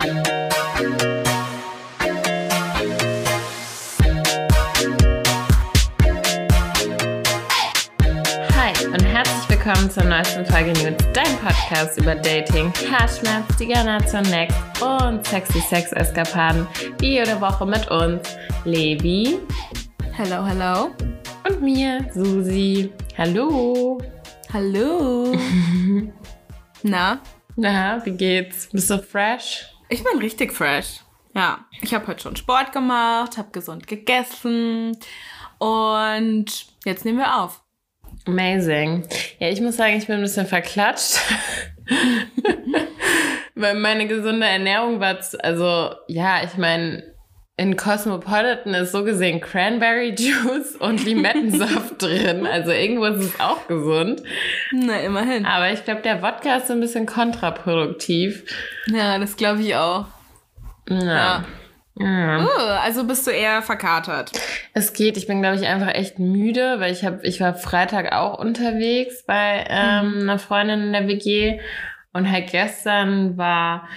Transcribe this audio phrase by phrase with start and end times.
[0.00, 0.10] Hi
[8.86, 14.56] und herzlich willkommen zur neuesten Folge News, dein Podcast über Dating, Herzschmerz, die Generation Next
[14.80, 16.68] und sexy Sex-Eskapaden.
[17.00, 19.40] Wie jede Woche mit uns, Levi.
[20.12, 20.90] Hello, hello.
[21.48, 22.92] Und mir, Susi.
[23.16, 23.98] Hallo.
[24.52, 25.34] Hallo.
[26.84, 27.18] Na?
[27.56, 28.68] Na, wie geht's?
[28.70, 29.77] Bist du fresh?
[29.90, 31.00] Ich bin richtig fresh.
[31.34, 34.98] Ja, ich habe heute schon Sport gemacht, habe gesund gegessen
[35.58, 37.62] und jetzt nehmen wir auf.
[38.26, 39.06] Amazing.
[39.38, 41.20] Ja, ich muss sagen, ich bin ein bisschen verklatscht.
[43.54, 47.14] Weil meine gesunde Ernährung war, also ja, ich meine,
[47.58, 52.46] in Cosmopolitan ist so gesehen Cranberry Juice und Limettensaft drin.
[52.46, 54.22] Also irgendwo ist es auch gesund.
[54.72, 55.44] Na, immerhin.
[55.44, 58.44] Aber ich glaube, der Wodka ist so ein bisschen kontraproduktiv.
[58.86, 60.06] Ja, das glaube ich auch.
[60.88, 61.44] Ja.
[61.98, 62.44] ja.
[62.44, 64.30] Uh, also bist du eher verkatert.
[64.72, 65.16] Es geht.
[65.16, 69.24] Ich bin, glaube ich, einfach echt müde, weil ich habe, ich war Freitag auch unterwegs
[69.26, 70.20] bei ähm, mhm.
[70.22, 71.60] einer Freundin in der WG
[72.12, 73.88] und halt gestern war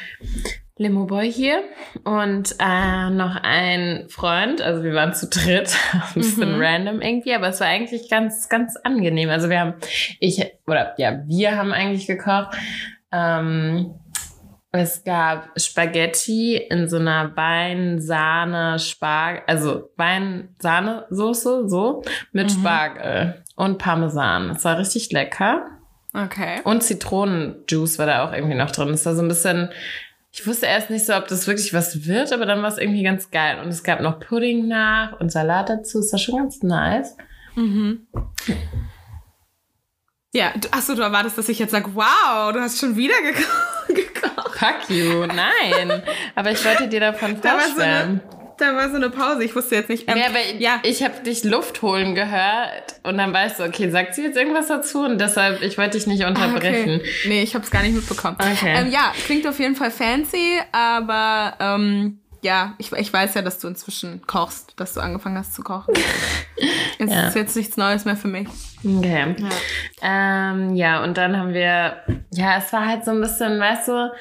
[0.81, 1.61] Limo Boy hier
[2.05, 4.63] und äh, noch ein Freund.
[4.63, 5.77] Also wir waren zu dritt.
[5.93, 6.61] Ein bisschen mhm.
[6.61, 9.29] random irgendwie, aber es war eigentlich ganz, ganz angenehm.
[9.29, 9.75] Also wir haben,
[10.19, 12.57] ich, oder ja, wir haben eigentlich gekocht.
[13.11, 13.93] Ähm,
[14.71, 22.01] es gab Spaghetti in so einer Wein-Sahne, Spargel, also Wein-Sahne-Soße, so,
[22.31, 22.59] mit mhm.
[22.59, 24.49] Spargel und Parmesan.
[24.49, 25.67] Es war richtig lecker.
[26.13, 26.61] Okay.
[26.63, 28.89] Und Zitronenjuice war da auch irgendwie noch drin.
[28.89, 29.69] Es war so ein bisschen
[30.31, 33.03] ich wusste erst nicht so, ob das wirklich was wird, aber dann war es irgendwie
[33.03, 33.59] ganz geil.
[33.61, 35.99] Und es gab noch Pudding nach und Salat dazu.
[35.99, 37.17] Ist das schon ganz nice.
[37.55, 38.07] Mhm.
[40.33, 43.15] Ja, achso, du erwartest, dass ich jetzt sage, wow, du hast schon wieder
[43.87, 44.57] gekocht.
[44.57, 46.01] Fuck you, nein.
[46.35, 49.43] aber ich wollte dir davon vorstellen da war so eine Pause.
[49.43, 50.09] Ich wusste jetzt nicht.
[50.09, 50.79] Ähm, ja, aber ja.
[50.83, 54.67] ich habe dich Luft holen gehört und dann weißt du, okay, sagt sie jetzt irgendwas
[54.67, 57.01] dazu und deshalb, ich wollte dich nicht unterbrechen.
[57.01, 57.27] Ah, okay.
[57.27, 58.37] Nee, ich habe es gar nicht mitbekommen.
[58.39, 58.73] Okay.
[58.77, 63.59] Ähm, ja, klingt auf jeden Fall fancy, aber ähm, ja, ich, ich weiß ja, dass
[63.59, 65.93] du inzwischen kochst, dass du angefangen hast zu kochen.
[66.99, 67.27] es ja.
[67.27, 68.47] ist jetzt nichts Neues mehr für mich.
[68.83, 69.35] Okay.
[69.37, 70.51] Ja.
[70.51, 71.97] Ähm, ja, und dann haben wir,
[72.33, 74.11] ja, es war halt so ein bisschen, weißt du,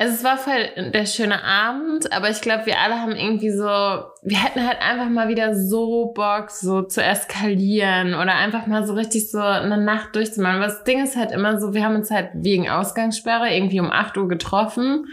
[0.00, 3.66] also es war voll der schöne Abend, aber ich glaube, wir alle haben irgendwie so,
[3.66, 8.94] wir hätten halt einfach mal wieder so Bock, so zu eskalieren oder einfach mal so
[8.94, 10.56] richtig so eine Nacht durchzumachen.
[10.56, 13.90] Aber das Ding ist halt immer so, wir haben uns halt wegen Ausgangssperre irgendwie um
[13.90, 15.04] 8 Uhr getroffen,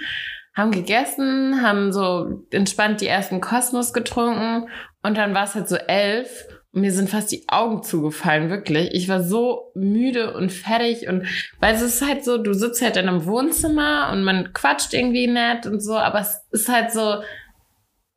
[0.55, 4.69] haben gegessen, haben so entspannt die ersten Kosmos getrunken
[5.03, 6.47] und dann war es halt so elf
[6.77, 8.93] mir sind fast die Augen zugefallen, wirklich.
[8.93, 11.25] Ich war so müde und fertig und
[11.59, 15.27] weil es ist halt so, du sitzt halt in einem Wohnzimmer und man quatscht irgendwie
[15.27, 17.21] nett und so, aber es ist halt so,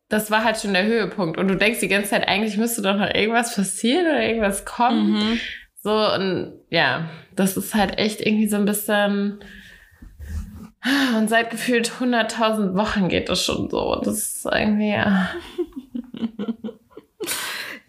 [0.09, 2.97] das war halt schon der Höhepunkt und du denkst die ganze Zeit, eigentlich müsste doch
[2.97, 5.13] noch irgendwas passieren oder irgendwas kommen.
[5.13, 5.41] Mhm.
[5.83, 9.41] So und ja, das ist halt echt irgendwie so ein bisschen
[11.17, 14.01] und seit gefühlt 100.000 Wochen geht das schon so.
[14.03, 15.31] Das ist irgendwie, ja.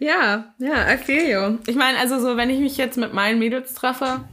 [0.02, 1.58] Ja, ja, I feel you.
[1.68, 4.24] Ich meine, also so, wenn ich mich jetzt mit meinen Mädels treffe,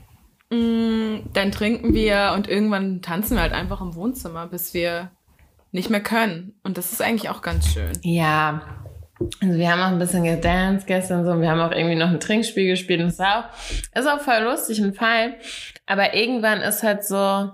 [0.49, 5.11] mh, mm, dann trinken wir und irgendwann tanzen wir halt einfach im Wohnzimmer, bis wir
[5.71, 6.55] nicht mehr können.
[6.63, 7.91] Und das ist eigentlich auch ganz schön.
[8.01, 8.63] Ja.
[9.41, 11.39] Also wir haben auch ein bisschen gedanced gestern so.
[11.39, 13.01] Wir haben auch irgendwie noch ein Trinkspiel gespielt.
[13.01, 13.43] Und das ist auch,
[13.99, 15.35] ist auch voll lustig und fein.
[15.85, 17.51] Aber irgendwann ist halt so,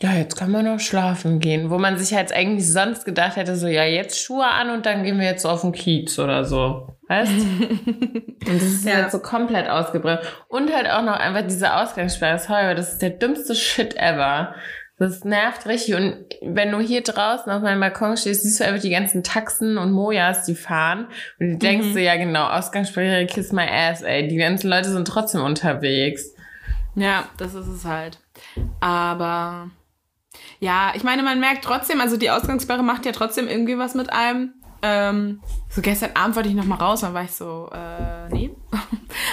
[0.00, 1.70] ja, jetzt kann man noch schlafen gehen.
[1.70, 5.02] Wo man sich halt eigentlich sonst gedacht hätte, so, ja, jetzt Schuhe an und dann
[5.02, 6.96] gehen wir jetzt auf den Kiez oder so.
[7.08, 7.32] Weißt?
[7.32, 8.94] und das ist ja.
[8.94, 10.20] halt so komplett ausgebrannt.
[10.46, 12.38] Und halt auch noch einfach diese Ausgangssperre.
[12.38, 14.54] Sorry, das ist der dümmste Shit ever.
[14.98, 15.96] Das nervt richtig.
[15.96, 19.78] Und wenn du hier draußen auf meinem Balkon stehst, siehst du einfach die ganzen Taxen
[19.78, 21.08] und Mojas, die fahren.
[21.40, 21.92] Und du denkst mhm.
[21.94, 24.28] so, ja genau, Ausgangssperre, kiss my ass, ey.
[24.28, 26.34] Die ganzen Leute sind trotzdem unterwegs.
[26.94, 28.18] Ja, das ist es halt.
[28.80, 29.70] Aber
[30.60, 34.12] ja, ich meine, man merkt trotzdem, also die Ausgangssperre macht ja trotzdem irgendwie was mit
[34.12, 34.54] einem.
[34.80, 38.50] Ähm, so gestern Abend wollte ich noch mal raus, dann war ich so, äh, nee.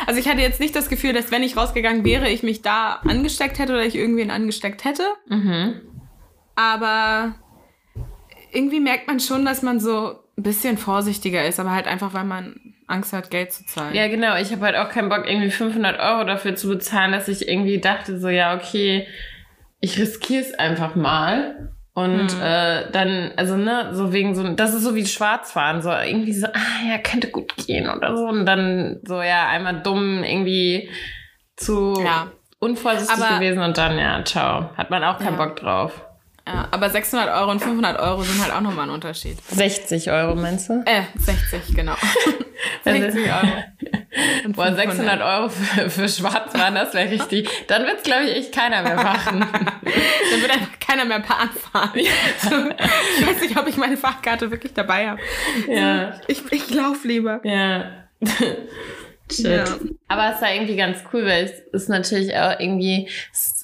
[0.07, 2.99] Also ich hatte jetzt nicht das Gefühl, dass wenn ich rausgegangen wäre, ich mich da
[3.07, 5.03] angesteckt hätte oder ich irgendwen angesteckt hätte.
[5.27, 5.81] Mhm.
[6.55, 7.35] Aber
[8.51, 12.23] irgendwie merkt man schon, dass man so ein bisschen vorsichtiger ist, aber halt einfach, weil
[12.23, 13.95] man Angst hat, Geld zu zahlen.
[13.95, 14.37] Ja, genau.
[14.37, 17.79] Ich habe halt auch keinen Bock, irgendwie 500 Euro dafür zu bezahlen, dass ich irgendwie
[17.79, 19.07] dachte, so, ja, okay,
[19.85, 21.71] ich riskiere es einfach mal.
[21.93, 22.41] Und hm.
[22.41, 26.47] äh, dann, also ne, so wegen so, das ist so wie Schwarzfahren, so irgendwie so,
[26.47, 28.25] ah ja, könnte gut gehen oder so.
[28.27, 30.89] Und dann so, ja, einmal dumm irgendwie
[31.55, 32.27] zu ja.
[32.59, 34.71] unvorsichtig Aber, gewesen und dann, ja, ciao.
[34.75, 35.45] Hat man auch keinen ja.
[35.45, 36.01] Bock drauf.
[36.47, 39.37] Ja, aber 600 Euro und 500 Euro sind halt auch nochmal ein Unterschied.
[39.49, 40.83] 60 Euro meinst du?
[40.85, 41.95] Äh, 60, genau.
[42.83, 43.63] 60 Euro.
[44.45, 44.89] Und Boah, 500.
[44.91, 47.49] 600 Euro für, für Schwarzfahren, das wäre richtig.
[47.67, 49.39] Dann wird's glaube ich, echt keiner mehr machen.
[49.51, 51.91] Dann wird einfach keiner mehr Bahn fahren.
[51.95, 55.21] Ich weiß nicht, ob ich meine Fahrkarte wirklich dabei habe.
[55.67, 56.19] ja.
[56.27, 57.41] Ich, ich laufe lieber.
[57.43, 58.05] Ja.
[59.31, 59.45] Shit.
[59.45, 59.65] Ja.
[60.07, 63.09] Aber es war irgendwie ganz cool, weil es ist natürlich auch irgendwie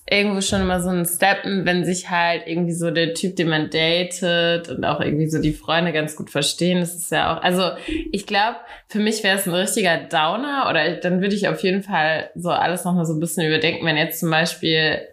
[0.09, 3.69] irgendwo schon immer so ein Steppen, wenn sich halt irgendwie so der Typ, den man
[3.69, 6.79] datet und auch irgendwie so die Freunde ganz gut verstehen.
[6.79, 7.71] Das ist ja auch, also
[8.11, 11.83] ich glaube, für mich wäre es ein richtiger Downer oder dann würde ich auf jeden
[11.83, 15.07] Fall so alles nochmal so ein bisschen überdenken, wenn jetzt zum Beispiel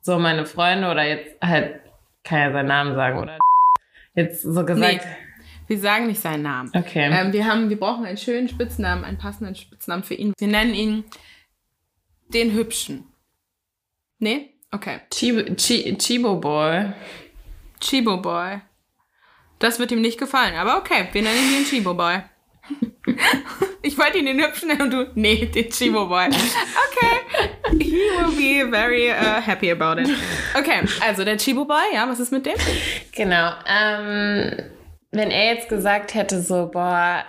[0.00, 1.80] so meine Freunde oder jetzt halt,
[2.24, 3.38] kann ja seinen Namen sagen, oder
[4.14, 5.04] jetzt so gesagt.
[5.68, 6.72] Wir sagen nicht seinen Namen.
[6.74, 7.10] Okay.
[7.12, 10.32] Ähm, wir, haben, wir brauchen einen schönen Spitznamen, einen passenden Spitznamen für ihn.
[10.38, 11.04] Wir nennen ihn
[12.28, 13.04] den Hübschen.
[14.18, 14.54] Nee?
[14.72, 15.00] Okay.
[15.10, 16.92] Chibo, Chi, Chibo Boy.
[17.80, 18.60] Chibo Boy.
[19.58, 22.22] Das wird ihm nicht gefallen, aber okay, wir nennen ihn den Chibo Boy.
[23.82, 26.28] ich wollte ihn den Hübschen nennen und du, nee, den Chibo Boy.
[26.28, 27.78] Okay.
[27.78, 30.08] He will be very uh, happy about it.
[30.54, 32.54] Okay, also der Chibo Boy, ja, was ist mit dem?
[33.12, 33.52] Genau.
[33.66, 34.77] Ähm,
[35.10, 37.24] wenn er jetzt gesagt hätte, so, boah,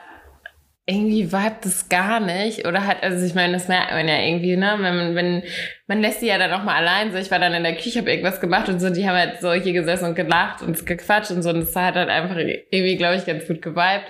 [0.89, 2.67] irgendwie vibet das gar nicht.
[2.67, 4.75] Oder hat, also ich meine, das merkt man ja irgendwie, ne?
[4.79, 5.43] Wenn man, wenn,
[5.87, 7.11] man lässt die ja dann auch mal allein.
[7.11, 9.39] So, ich war dann in der Küche, habe irgendwas gemacht und so, die haben halt
[9.39, 11.51] so hier gesessen und gelacht und gequatscht und so.
[11.51, 14.05] Und das hat halt einfach irgendwie, glaube ich, ganz gut geweibt.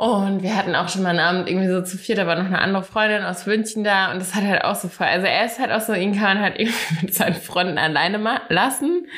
[0.00, 2.46] Und wir hatten auch schon mal einen Abend irgendwie so zu viert, da war noch
[2.46, 5.44] eine andere Freundin aus München da und das hat halt auch so voll, also er
[5.44, 9.08] ist halt auch so, ihn kann man halt irgendwie mit seinen Freunden alleine ma- lassen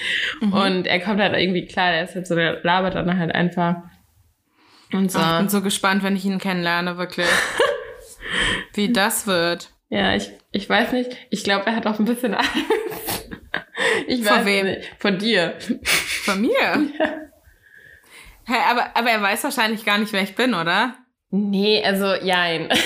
[0.40, 3.76] und er kommt halt irgendwie klar, der ist halt so, der labert dann halt einfach
[4.94, 5.18] und so.
[5.18, 7.26] Oh, ich bin so gespannt, wenn ich ihn kennenlerne, wirklich.
[8.74, 9.68] Wie das wird.
[9.90, 12.50] Ja, ich, ich weiß nicht, ich glaube, er hat auch ein bisschen Angst.
[14.06, 14.66] Ich Vor weiß wem?
[14.66, 15.54] nicht, von dir.
[16.24, 17.29] Von mir?
[18.50, 20.94] Hä, aber, aber er weiß wahrscheinlich gar nicht, wer ich bin, oder?
[21.32, 22.68] Nee, also jein.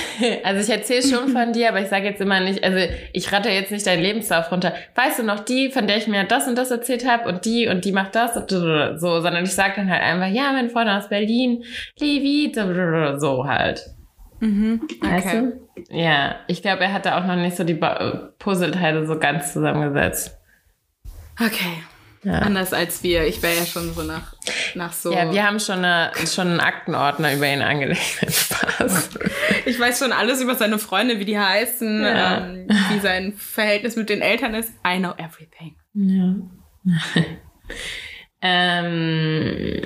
[0.44, 2.78] Also ich erzähle schon von dir, aber ich sage jetzt immer nicht, also
[3.12, 4.72] ich ratte jetzt nicht deinen Lebenslauf runter.
[4.94, 7.66] Weißt du noch die, von der ich mir das und das erzählt habe und die
[7.66, 10.94] und die macht das und so, sondern ich sage dann halt einfach, ja, meine Freundin
[10.96, 11.64] aus Berlin,
[11.98, 12.52] Levi,
[13.18, 13.82] so halt.
[14.40, 14.82] Mhm.
[15.00, 15.52] Weißt Okay.
[15.86, 15.96] du?
[15.96, 20.38] Ja, ich glaube, er hatte auch noch nicht so die Ba- Puzzleteile so ganz zusammengesetzt.
[21.40, 21.82] Okay.
[22.24, 22.38] Ja.
[22.38, 23.26] Anders als wir.
[23.26, 24.34] Ich wäre ja schon so nach,
[24.74, 25.12] nach so.
[25.12, 28.00] Ja, wir haben schon, eine, schon einen Aktenordner über ihn angelegt.
[28.28, 29.10] Spaß.
[29.66, 32.46] ich weiß schon alles über seine Freunde, wie die heißen, Ja.
[32.46, 34.72] ähm, wie sein Verhältnis mit den Eltern ist.
[34.86, 35.76] I know everything.
[35.92, 36.34] Ja.
[38.40, 39.82] ähm,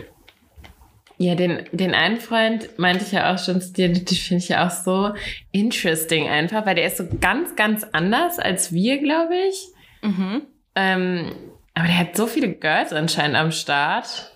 [1.21, 4.49] ja, den, den einen Freund meinte ich ja auch schon zu dir, die finde ich
[4.51, 5.13] ja auch so
[5.51, 9.67] interesting einfach, weil der ist so ganz, ganz anders als wir, glaube ich.
[10.03, 10.43] Mhm.
[10.77, 11.33] Ähm,
[11.79, 14.33] aber der hat so viele Girls anscheinend am Start.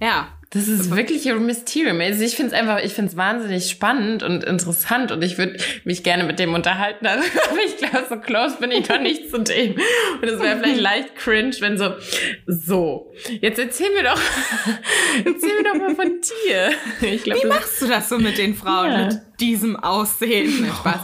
[0.00, 0.28] Ja.
[0.50, 2.00] Das ist wirklich ein Mysterium.
[2.00, 5.58] Also ich finde es einfach, ich finde es wahnsinnig spannend und interessant und ich würde
[5.84, 7.06] mich gerne mit dem unterhalten.
[7.06, 9.72] Also, aber ich glaube, so close bin ich noch nicht zu dem.
[9.72, 11.94] Und es wäre vielleicht leicht cringe, wenn so,
[12.46, 14.20] so, jetzt erzähl mir doch,
[15.24, 16.70] erzähl mir doch mal von dir.
[17.06, 19.08] Ich glaub, Wie machst du das so mit den Frauen Ja.
[19.40, 20.46] Diesem Aussehen?
[20.66, 21.02] Nee, Spaß.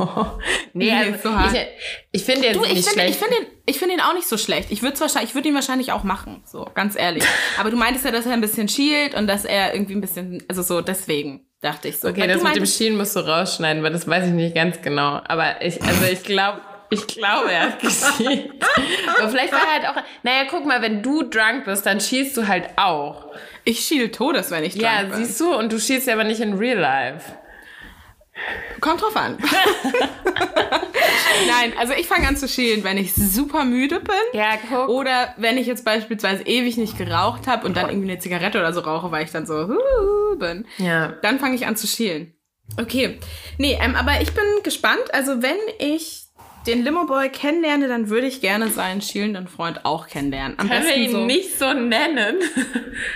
[0.75, 1.52] nee, Nee, also, so hart.
[1.55, 3.17] ich, ich finde ich nicht finde ich schlecht.
[3.17, 4.70] find ihn, ich find ihn auch nicht so schlecht.
[4.70, 7.25] Ich würde wahrscheinlich, ich würde ihn wahrscheinlich auch machen, so ganz ehrlich.
[7.58, 10.43] Aber du meintest ja, dass er ein bisschen schielt und dass er irgendwie ein bisschen,
[10.48, 12.08] also so deswegen dachte ich so.
[12.08, 14.81] Okay, Weil das mit dem Schienen musst du rausschneiden, weil das weiß ich nicht ganz
[14.82, 15.20] genau.
[15.27, 16.60] Aber ich, also ich glaube,
[16.91, 18.51] ich glaube, er hat geschielt.
[19.19, 22.36] Aber vielleicht war er halt auch, naja, guck mal, wenn du drunk bist, dann schießt
[22.36, 23.27] du halt auch.
[23.65, 25.24] Ich schiel Todes, wenn ich Ja, drunk bin.
[25.24, 27.32] siehst du, und du schießt ja aber nicht in real life.
[28.81, 29.39] Kommt drauf an.
[31.46, 34.15] Nein, also ich fange an zu schielen, wenn ich super müde bin.
[34.32, 34.89] Ja, guck.
[34.89, 38.72] Oder wenn ich jetzt beispielsweise ewig nicht geraucht habe und dann irgendwie eine Zigarette oder
[38.72, 40.67] so rauche, weil ich dann so huh, bin.
[40.79, 41.15] Ja.
[41.22, 42.34] Dann fange ich an zu schielen.
[42.79, 43.19] Okay.
[43.58, 45.13] Nee, ähm, aber ich bin gespannt.
[45.13, 46.21] Also wenn ich
[46.66, 50.58] den Limo-Boy kennenlerne, dann würde ich gerne seinen schielenden Freund auch kennenlernen.
[50.58, 51.24] Am Können wir ihn so.
[51.24, 52.36] nicht so nennen?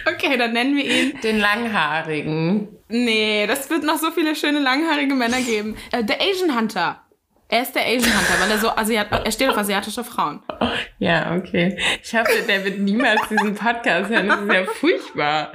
[0.09, 1.21] Okay, dann nennen wir ihn.
[1.23, 2.69] Den Langhaarigen.
[2.89, 5.77] Nee, das wird noch so viele schöne langhaarige Männer geben.
[5.93, 7.03] Äh, der Asian Hunter.
[7.49, 10.43] Er ist der Asian Hunter, weil er so Asiat er steht auf asiatische Frauen.
[10.99, 11.79] Ja, okay.
[12.03, 14.27] Ich hoffe, der wird niemals diesen Podcast hören.
[14.27, 15.53] Das ist ja furchtbar.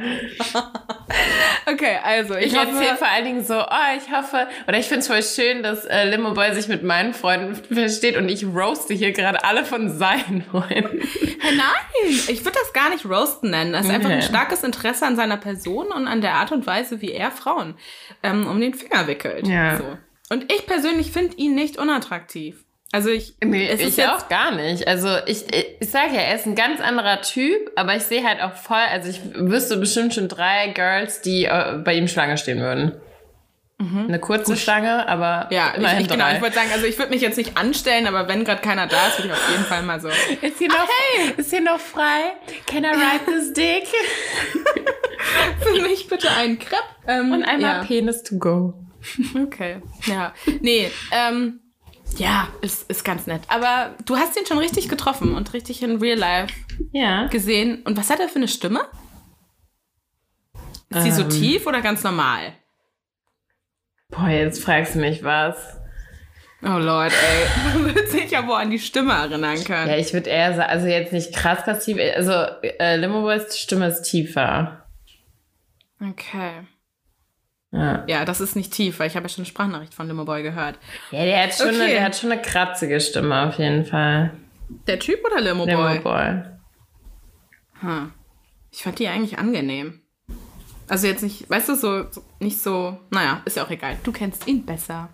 [1.65, 5.01] Okay, also ich, Ich erzähle vor allen Dingen so, oh, ich hoffe, oder ich finde
[5.01, 8.93] es voll schön, dass äh, Limo Boy sich mit meinen Freunden versteht und ich roaste
[8.93, 11.01] hier gerade alle von seinen Freunden.
[11.39, 13.73] Hey, nein, ich würde das gar nicht roasten nennen.
[13.73, 17.01] Das ist einfach ein starkes Interesse an seiner Person und an der Art und Weise,
[17.01, 17.75] wie er Frauen
[18.23, 19.47] ähm, um den Finger wickelt.
[19.47, 19.77] Ja.
[19.77, 19.97] So.
[20.31, 22.63] Und ich persönlich finde ihn nicht unattraktiv.
[22.93, 24.87] Also ich, Nee, es ich auch gar nicht.
[24.87, 25.43] Also ich,
[25.79, 28.77] ich sage ja, er ist ein ganz anderer Typ, aber ich sehe halt auch voll,
[28.77, 32.93] also ich wüsste bestimmt schon drei Girls, die äh, bei ihm Schlange stehen würden.
[33.79, 35.55] Eine kurze Schlange, aber Mhm.
[35.55, 36.35] ja, ich, immerhin ich, genau, drei.
[36.35, 39.07] ich wollte sagen, also ich würde mich jetzt nicht anstellen, aber wenn gerade keiner da
[39.07, 40.07] ist, würde ich auf jeden Fall mal so.
[40.41, 40.87] ist, hier noch,
[41.37, 42.33] ist hier noch frei?
[42.67, 43.87] Can I ride this dick?
[45.61, 46.83] Für mich bitte einen Crepe.
[47.07, 47.83] Ähm, Und einmal ja.
[47.83, 48.73] Penis to go.
[49.35, 49.81] Okay.
[50.05, 50.33] Ja.
[50.61, 51.59] Nee, ähm,
[52.17, 53.41] ja, ist, ist ganz nett.
[53.47, 56.53] Aber du hast ihn schon richtig getroffen und richtig in Real Life
[56.91, 57.27] Ja.
[57.27, 57.81] gesehen.
[57.83, 58.81] Und was hat er für eine Stimme?
[60.89, 61.29] Ist die so Ähm.
[61.29, 62.53] tief oder ganz normal?
[64.09, 65.77] Boah, jetzt fragst du mich was.
[66.63, 67.73] Oh Lord, ey.
[67.73, 69.89] Man wird sich ja wohl an die Stimme erinnern können.
[69.89, 71.97] Ja, ich würde eher sagen, also jetzt nicht krass, krass tief.
[72.15, 74.85] Also äh, Limo Boys Stimme ist tiefer.
[76.01, 76.67] Okay.
[77.71, 78.03] Ja.
[78.07, 80.43] Ja, das ist nicht tief, weil ich habe ja schon eine Sprachnachricht von Limo Boy
[80.43, 80.77] gehört.
[81.11, 81.81] Ja, der hat, schon Okay.
[81.81, 84.31] eine, der hat schon eine kratzige Stimme auf jeden Fall.
[84.87, 85.99] Der Typ oder Limo Limo Boy?
[85.99, 86.41] Boy.
[87.79, 88.11] Hm.
[88.71, 90.01] Ich fand die eigentlich angenehm.
[90.87, 93.97] Also jetzt nicht, weißt du, so, so nicht so, naja, ist ja auch egal.
[94.03, 95.07] Du kennst ihn besser.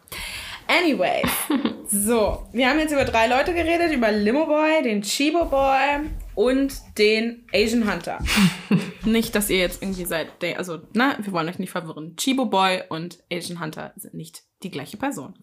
[0.68, 1.22] Anyway,
[1.88, 7.00] so, wir haben jetzt über drei Leute geredet, über Limo Boy, den Chibo Boy und
[7.00, 8.20] den Asian Hunter.
[9.06, 12.16] nicht, dass ihr jetzt irgendwie seid, also, na, wir wollen euch nicht verwirren.
[12.16, 15.34] Chibo Boy und Asian Hunter sind nicht die gleiche Person.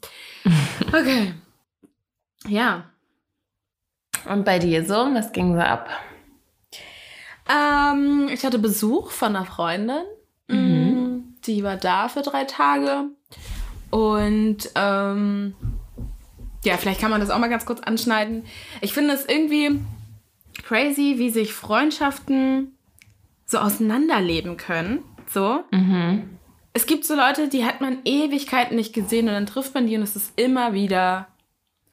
[0.92, 1.34] Okay.
[2.46, 2.90] Ja.
[4.28, 4.94] Und bei dir so?
[4.94, 5.88] Was ging so ab?
[7.48, 10.04] Ähm, ich hatte Besuch von einer Freundin.
[10.46, 13.08] Mm, Die war da für drei Tage.
[13.90, 15.54] Und ähm,
[16.64, 18.44] ja, vielleicht kann man das auch mal ganz kurz anschneiden.
[18.80, 19.80] Ich finde es irgendwie
[20.66, 22.76] crazy, wie sich Freundschaften
[23.44, 25.02] so auseinanderleben können.
[25.28, 25.64] So.
[25.70, 26.38] Mhm.
[26.72, 29.96] Es gibt so Leute, die hat man Ewigkeiten nicht gesehen und dann trifft man die
[29.96, 31.28] und es ist immer wieder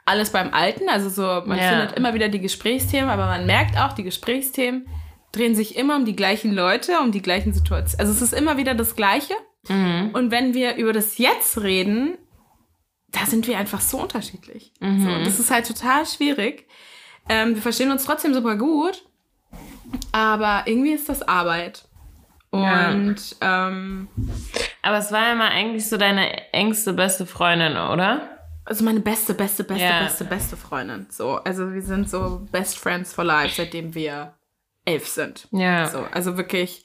[0.05, 0.89] alles beim Alten.
[0.89, 1.69] Also so, man Ja.
[1.69, 4.87] findet immer wieder die Gesprächsthemen, aber man merkt auch, die Gesprächsthemen
[5.31, 7.99] drehen sich immer um die gleichen Leute, um die gleichen Situationen.
[7.99, 9.33] Also es ist immer wieder das Gleiche.
[9.69, 10.09] Mhm.
[10.13, 12.17] Und wenn wir über das Jetzt reden,
[13.09, 14.73] da sind wir einfach so unterschiedlich.
[14.79, 15.03] Mhm.
[15.03, 16.67] So, und das ist halt total schwierig.
[17.31, 19.03] Ähm, wir verstehen uns trotzdem super gut,
[20.11, 21.85] aber irgendwie ist das Arbeit.
[22.53, 22.91] Ja.
[22.91, 24.07] Und ähm,
[24.81, 28.27] Aber es war ja mal eigentlich so deine engste beste Freundin, oder?
[28.63, 30.03] also meine beste, beste, beste, Ja.
[30.03, 31.07] beste, beste Freundin.
[31.09, 34.33] So, also wir sind so Best Friends for Life, seitdem wir
[34.85, 35.47] elf sind.
[35.51, 35.87] Ja.
[35.87, 36.83] So, also wirklich,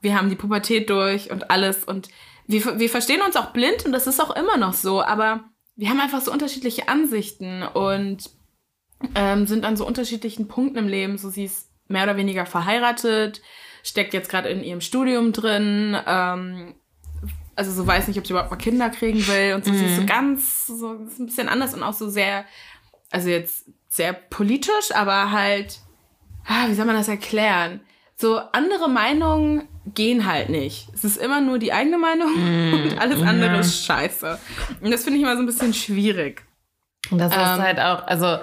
[0.00, 2.08] wir haben die Pubertät durch und alles und
[2.46, 5.44] wir, wir verstehen uns auch blind und das ist auch immer noch so, aber
[5.76, 8.28] wir haben einfach so unterschiedliche Ansichten und
[9.14, 11.18] ähm, sind an so unterschiedlichen Punkten im Leben.
[11.18, 13.42] So, sie ist mehr oder weniger verheiratet,
[13.82, 16.74] steckt jetzt gerade in ihrem Studium drin, ähm,
[17.54, 19.96] also so weiß nicht, ob sie überhaupt mal Kinder kriegen will und so, sie ist
[19.96, 22.46] so ganz, so ist ein bisschen anders und auch so sehr,
[23.10, 25.80] also jetzt sehr politisch, aber halt,
[26.46, 27.80] ah, wie soll man das erklären?
[28.16, 30.88] So andere Meinungen gehen halt nicht.
[30.94, 34.38] Es ist immer nur die eigene Meinung und alles andere ist scheiße.
[34.80, 36.42] Und das finde ich immer so ein bisschen schwierig.
[37.10, 37.62] Und das ist Ähm.
[37.62, 38.38] halt auch, also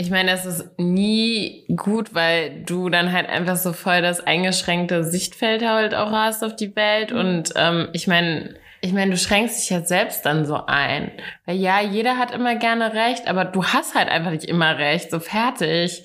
[0.00, 5.02] ich meine, das ist nie gut, weil du dann halt einfach so voll das eingeschränkte
[5.02, 7.10] Sichtfeld halt auch hast auf die Welt.
[7.10, 11.10] Und ähm, ich meine, ich meine, du schränkst dich jetzt selbst dann so ein.
[11.46, 15.10] Weil ja, jeder hat immer gerne recht, aber du hast halt einfach nicht immer recht.
[15.10, 16.04] So fertig.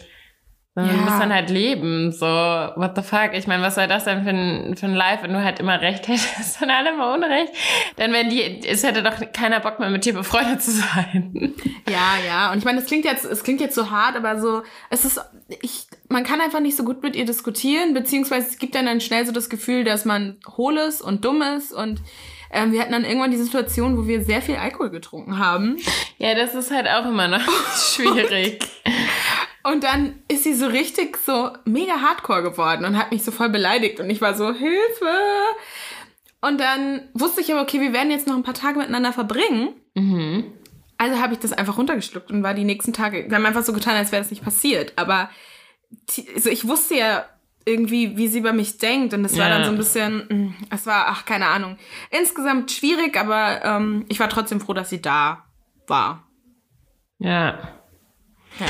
[0.75, 1.05] Sondern Du Ja.
[1.05, 3.29] musst dann halt leben, so, what the fuck?
[3.33, 5.79] Ich meine, was soll das denn für ein, für ein Life, wenn du halt immer
[5.81, 7.53] recht hättest und alle immer Unrecht?
[7.97, 11.53] Dann wenn die, es hätte doch keiner Bock mehr mit dir befreundet zu sein.
[11.89, 12.51] Ja, ja.
[12.51, 15.19] Und ich meine, das klingt jetzt, es klingt jetzt so hart, aber so, es ist,
[15.61, 19.01] ich, man kann einfach nicht so gut mit ihr diskutieren, beziehungsweise es gibt dann, dann
[19.01, 22.01] schnell so das Gefühl, dass man hohl ist und dumm ist und
[22.51, 25.75] ähm, wir hatten dann irgendwann die Situation, wo wir sehr viel Alkohol getrunken haben.
[26.19, 27.41] Ja, das ist halt auch immer noch
[27.75, 28.59] schwierig.
[28.85, 28.93] Und
[29.83, 33.99] dann ist sie so richtig so mega hardcore geworden und hat mich so voll beleidigt
[33.99, 35.13] und ich war so, Hilfe!
[36.41, 39.69] Und dann wusste ich aber, okay, wir werden jetzt noch ein paar Tage miteinander verbringen.
[39.95, 40.45] mhm.
[40.97, 43.73] Also habe ich das einfach runtergeschluckt und war die nächsten Tage, wir haben einfach so
[43.73, 44.93] getan, als wäre das nicht passiert.
[44.95, 45.29] Aber
[46.35, 47.25] also ich wusste ja
[47.65, 49.55] irgendwie, wie sie über mich denkt und es war Ja.
[49.55, 51.77] dann so ein bisschen, mm, es war, ach, keine Ahnung.
[52.09, 55.43] Insgesamt schwierig, aber ähm, ich war trotzdem froh, dass sie da
[55.87, 56.25] war.
[57.19, 57.57] Ja.
[58.59, 58.65] Ja.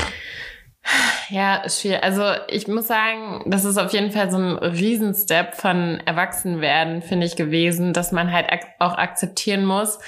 [1.30, 2.02] Ja, ist schwierig.
[2.02, 7.26] Also ich muss sagen, das ist auf jeden Fall so ein Riesenstep von Erwachsenwerden, finde
[7.26, 9.98] ich, gewesen, dass man halt ak auch akzeptieren muss.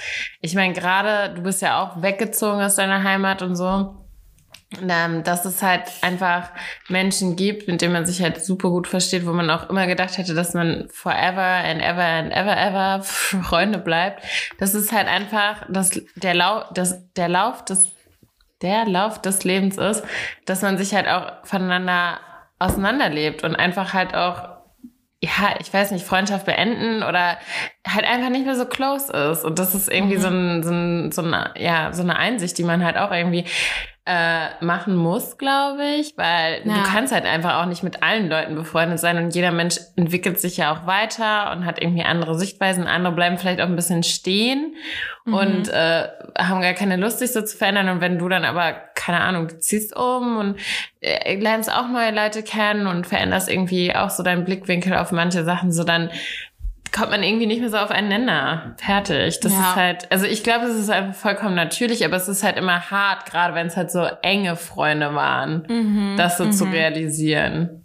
[0.41, 3.95] Ich meine, gerade du bist ja auch weggezogen aus deiner Heimat und so.
[4.87, 6.49] Ähm, dass es halt einfach
[6.89, 10.17] Menschen gibt, mit denen man sich halt super gut versteht, wo man auch immer gedacht
[10.17, 14.23] hätte, dass man forever and ever and ever ever Freunde bleibt.
[14.59, 17.87] Das ist halt einfach das, der, Lau das, der Lauf des
[18.61, 20.03] der Lauf des Lebens ist,
[20.45, 22.19] dass man sich halt auch voneinander
[22.59, 24.57] auseinanderlebt und einfach halt auch
[25.19, 27.39] ja, ich weiß nicht, Freundschaft beenden oder
[27.87, 29.43] halt einfach nicht mehr so close ist.
[29.43, 30.21] Und das ist irgendwie mhm.
[30.21, 33.45] so, ein, so, ein, so, eine, ja, so eine Einsicht, die man halt auch irgendwie
[34.07, 36.75] äh, machen muss, glaube ich, weil ja.
[36.75, 40.39] du kannst halt einfach auch nicht mit allen Leuten befreundet sein und jeder Mensch entwickelt
[40.39, 42.87] sich ja auch weiter und hat irgendwie andere Sichtweisen.
[42.87, 44.75] Andere bleiben vielleicht auch ein bisschen stehen
[45.25, 45.33] mhm.
[45.33, 46.07] und äh,
[46.39, 47.89] haben gar keine Lust, sich so zu verändern.
[47.89, 50.55] Und wenn du dann aber, keine Ahnung, du ziehst um und
[51.01, 55.43] äh, lernst auch neue Leute kennen und veränderst irgendwie auch so deinen Blickwinkel auf manche
[55.43, 56.09] Sachen, so dann
[56.91, 58.75] kommt man irgendwie nicht mehr so auf einen Nenner.
[58.77, 59.39] Fertig.
[59.39, 59.59] Das ja.
[59.59, 62.91] ist halt, also ich glaube, es ist einfach vollkommen natürlich, aber es ist halt immer
[62.91, 66.15] hart, gerade wenn es halt so enge Freunde waren, mhm.
[66.17, 66.51] das so mhm.
[66.51, 67.83] zu realisieren.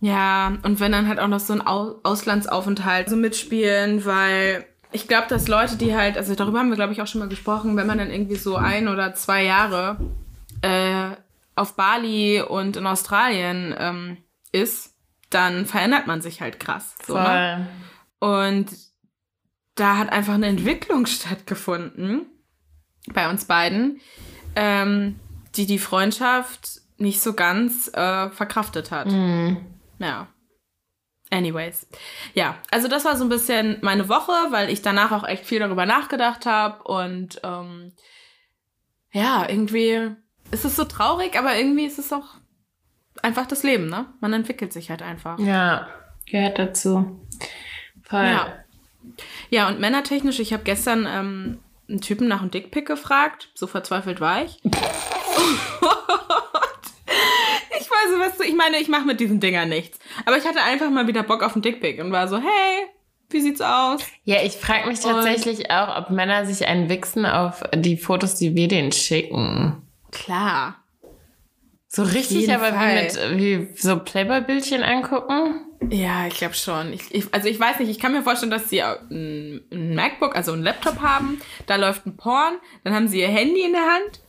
[0.00, 5.26] Ja, und wenn dann halt auch noch so ein Auslandsaufenthalt so mitspielen, weil ich glaube,
[5.28, 7.86] dass Leute, die halt, also darüber haben wir, glaube ich, auch schon mal gesprochen, wenn
[7.86, 9.98] man dann irgendwie so ein oder zwei Jahre
[10.62, 11.16] äh,
[11.54, 14.16] auf Bali und in Australien ähm,
[14.50, 14.94] ist,
[15.30, 16.96] dann verändert man sich halt krass.
[17.06, 17.22] So, ne?
[17.22, 17.34] Voll.
[17.34, 17.66] Ne?
[18.22, 18.70] Und
[19.74, 22.26] da hat einfach eine Entwicklung stattgefunden
[23.12, 24.00] bei uns beiden,
[24.54, 25.18] ähm,
[25.56, 29.08] die die Freundschaft nicht so ganz äh, verkraftet hat.
[29.08, 29.56] Mhm.
[29.98, 30.28] Ja.
[31.30, 31.88] Anyways.
[32.34, 35.58] Ja, also das war so ein bisschen meine Woche, weil ich danach auch echt viel
[35.58, 37.92] darüber nachgedacht habe und ähm,
[39.10, 40.14] ja, irgendwie
[40.52, 42.36] ist es so traurig, aber irgendwie ist es auch
[43.20, 44.06] einfach das Leben, ne?
[44.20, 45.40] Man entwickelt sich halt einfach.
[45.40, 45.88] Ja,
[46.30, 47.26] gehört dazu.
[48.12, 48.26] Voll.
[48.26, 48.52] Ja.
[49.48, 53.48] Ja, und männertechnisch, ich habe gestern ähm, einen Typen nach einem Dickpick gefragt.
[53.54, 54.60] So verzweifelt war ich.
[54.64, 54.70] ich
[57.90, 59.98] weiß, was du, ich meine, ich mache mit diesen Dingern nichts.
[60.26, 62.86] Aber ich hatte einfach mal wieder Bock auf einen Dickpick und war so, hey,
[63.30, 64.02] wie sieht's aus?
[64.24, 68.34] Ja, ich frage mich tatsächlich und auch, ob Männer sich einen wichsen auf die Fotos,
[68.34, 69.80] die wir denen schicken.
[70.10, 70.76] Klar.
[71.88, 73.10] So richtig, aber Fall.
[73.36, 75.71] wie mit wie so Playboy-Bildchen angucken?
[75.90, 76.92] Ja, ich glaube schon.
[76.92, 80.36] Ich, ich, also ich weiß nicht, ich kann mir vorstellen, dass sie ein, ein MacBook,
[80.36, 83.82] also ein Laptop haben, da läuft ein Porn, dann haben sie ihr Handy in der
[83.82, 84.20] Hand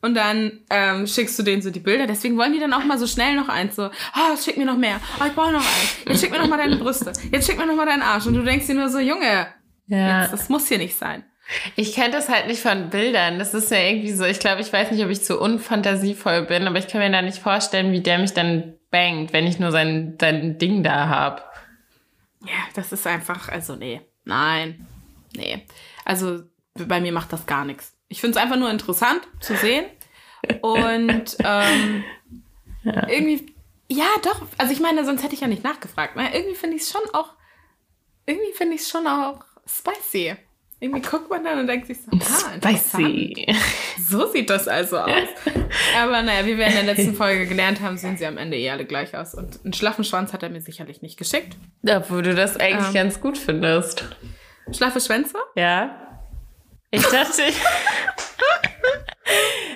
[0.00, 2.06] und dann ähm, schickst du denen so die Bilder.
[2.06, 4.76] Deswegen wollen die dann auch mal so schnell noch eins so, oh, schick mir noch
[4.76, 7.58] mehr, oh, ich brauche noch eins, jetzt schick mir noch mal deine Brüste, jetzt schick
[7.58, 8.26] mir noch mal deinen Arsch.
[8.26, 9.46] Und du denkst dir nur so, Junge,
[9.86, 10.22] ja.
[10.22, 11.24] jetzt, das muss hier nicht sein.
[11.76, 13.38] Ich kenne das halt nicht von Bildern.
[13.38, 16.66] Das ist ja irgendwie so, ich glaube, ich weiß nicht, ob ich zu unfantasievoll bin,
[16.66, 19.72] aber ich kann mir da nicht vorstellen, wie der mich dann bangt, wenn ich nur
[19.72, 21.42] sein, sein Ding da habe.
[22.44, 24.00] Ja, das ist einfach, also nee.
[24.24, 24.86] Nein.
[25.34, 25.66] Nee.
[26.04, 26.42] Also
[26.74, 27.96] bei mir macht das gar nichts.
[28.08, 29.86] Ich finde es einfach nur interessant zu sehen.
[30.60, 32.04] Und ähm,
[32.84, 33.08] ja.
[33.08, 33.54] irgendwie,
[33.88, 34.42] ja, doch.
[34.58, 36.14] Also ich meine, sonst hätte ich ja nicht nachgefragt.
[36.14, 36.32] Ne?
[36.34, 37.32] Irgendwie finde ich es schon auch,
[38.26, 40.36] irgendwie finde ich es schon auch spicy.
[40.82, 43.46] Irgendwie guckt man dann und denkt sich so, ah, Spicy.
[44.00, 45.28] So sieht das also aus.
[45.96, 48.68] Aber naja, wie wir in der letzten Folge gelernt haben, sehen sie am Ende eh
[48.68, 49.32] alle gleich aus.
[49.32, 51.56] Und einen schlaffen Schwanz hat er mir sicherlich nicht geschickt.
[51.88, 54.04] Obwohl du das eigentlich ähm, ganz gut findest.
[54.72, 55.36] Schlaffe Schwänze?
[55.54, 56.20] Ja.
[56.90, 57.42] Ich dachte,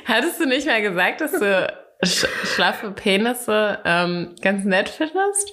[0.07, 1.73] hattest du nicht mal gesagt, dass du
[2.05, 5.53] sch schlaffe Penisse ähm, ganz nett findest?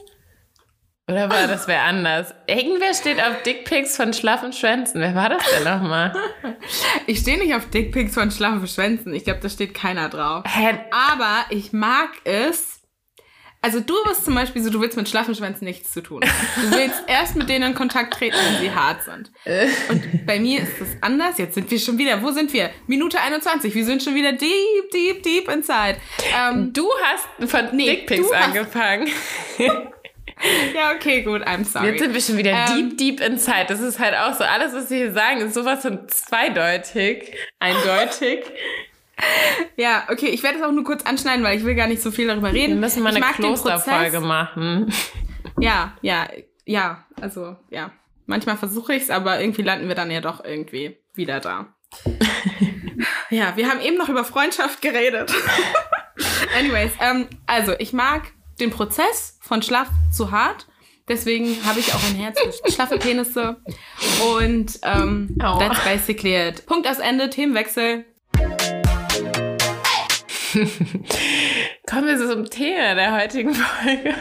[1.10, 2.34] Oder war das wer anders?
[2.48, 5.02] Irgendwer steht auf Dickpics von schlaffen Schwänzen.
[5.02, 6.14] Wer war das denn nochmal?
[7.08, 9.14] Ich stehe nicht auf Dickpics von schlaffen Schwänzen.
[9.14, 10.46] Ich glaube, da steht keiner drauf.
[10.48, 10.80] Hä?
[10.92, 12.80] Aber ich mag es.
[13.62, 16.22] Also du bist zum Beispiel so, du willst mit schlaffen Schwänzen nichts zu tun.
[16.22, 19.32] Du willst erst mit denen in Kontakt treten, wenn sie hart sind.
[19.90, 21.38] Und bei mir ist das anders.
[21.38, 22.70] Jetzt sind wir schon wieder, wo sind wir?
[22.88, 23.76] Minute 21.
[23.76, 25.98] Wir sind schon wieder deep, deep, deep inside.
[26.38, 29.10] Ähm, du hast von nee, Dickpics angefangen.
[30.74, 31.92] Ja, okay, gut, I'm sorry.
[31.92, 33.66] Jetzt sind wir schon wieder ähm, deep, deep inside.
[33.68, 38.44] Das ist halt auch so, alles, was wir hier sagen, ist sowas von zweideutig, eindeutig.
[39.78, 42.12] ja, okay, ich werde es auch nur kurz anschneiden, weil ich will gar nicht so
[42.12, 42.74] viel darüber reden.
[42.74, 44.94] Wir müssen mal eine Klosterfolge machen.
[45.60, 46.28] Ja, ja,
[46.66, 47.92] ja, also, ja.
[48.26, 51.76] Manchmal versuche ich es, aber irgendwie landen wir dann ja doch irgendwie wieder da.
[53.30, 55.32] ja, wir haben eben noch über Freundschaft geredet.
[56.58, 60.66] Anyways, ähm, also ich mag den Prozess von schlaff zu hart.
[61.10, 63.58] Deswegen habe ich auch ein Herz für schlaffe Penisse.
[64.36, 65.60] Und ähm, oh.
[65.60, 66.66] that's basically it.
[66.66, 68.06] Punkt aus Ende, Themenwechsel.
[71.90, 74.16] Kommen wir zum Thema der heutigen Folge.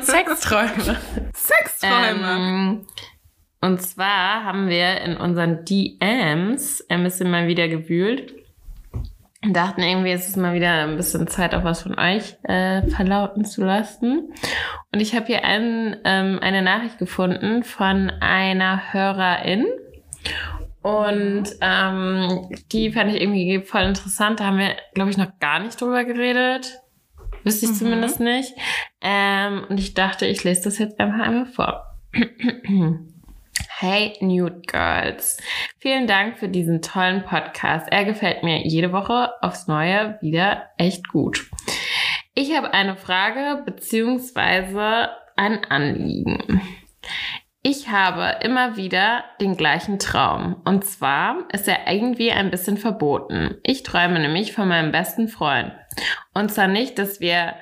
[0.02, 1.00] Sexträume.
[1.34, 2.28] Sexträume.
[2.28, 2.86] Ähm,
[3.60, 8.39] und zwar haben wir in unseren DMs ein bisschen mal wieder gewühlt
[9.42, 13.44] dachten irgendwie, es ist mal wieder ein bisschen Zeit, auch was von euch äh, verlauten
[13.44, 14.32] zu lassen.
[14.92, 19.66] Und ich habe hier ein, ähm, eine Nachricht gefunden von einer Hörerin.
[20.82, 24.40] Und ähm, die fand ich irgendwie voll interessant.
[24.40, 26.80] Da haben wir, glaube ich, noch gar nicht drüber geredet.
[27.44, 27.76] Wüsste ich Mhm.
[27.76, 28.54] zumindest nicht.
[29.00, 31.84] Ähm, und ich dachte, ich lese das jetzt einfach einmal vor.
[33.82, 35.38] Hey Nude Girls,
[35.78, 37.86] vielen Dank für diesen tollen Podcast.
[37.90, 41.48] Er gefällt mir jede Woche aufs Neue wieder echt gut.
[42.34, 46.60] Ich habe eine Frage beziehungsweise ein Anliegen.
[47.62, 50.60] Ich habe immer wieder den gleichen Traum.
[50.66, 53.56] Und zwar ist er irgendwie ein bisschen verboten.
[53.62, 55.72] Ich träume nämlich von meinem besten Freund.
[56.34, 57.54] Und zwar nicht, dass wir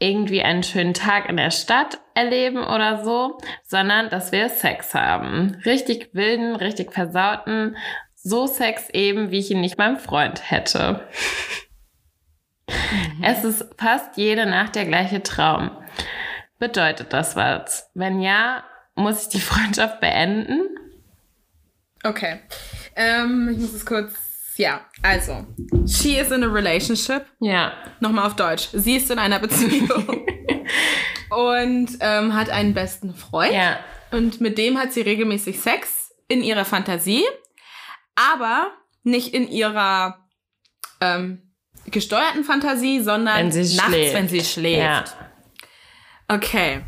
[0.00, 5.60] irgendwie einen schönen Tag in der Stadt erleben oder so, sondern dass wir Sex haben.
[5.64, 7.76] Richtig wilden, richtig versauten,
[8.16, 11.06] so Sex eben, wie ich ihn nicht beim Freund hätte.
[13.22, 15.70] Es ist fast jede Nacht der gleiche Traum.
[16.58, 17.90] Bedeutet das was?
[17.94, 20.62] Wenn ja, muss ich die Freundschaft beenden?
[22.02, 22.40] Okay.
[22.96, 24.29] Ähm, ich muss es kurz.
[24.60, 25.46] Ja, also.
[25.86, 27.24] She is in a relationship.
[27.40, 27.72] Ja.
[28.00, 28.68] Nochmal auf Deutsch.
[28.74, 29.88] Sie ist in einer Beziehung.
[31.30, 33.54] und ähm, hat einen besten Freund.
[33.54, 33.78] Ja.
[34.10, 37.24] Und mit dem hat sie regelmäßig Sex in ihrer Fantasie,
[38.14, 38.70] aber
[39.02, 40.28] nicht in ihrer
[41.00, 41.54] ähm,
[41.86, 44.14] gesteuerten Fantasie, sondern Wenn sie nachts, schläft.
[44.14, 44.78] wenn sie schläft.
[44.82, 45.04] Ja.
[46.28, 46.82] Okay.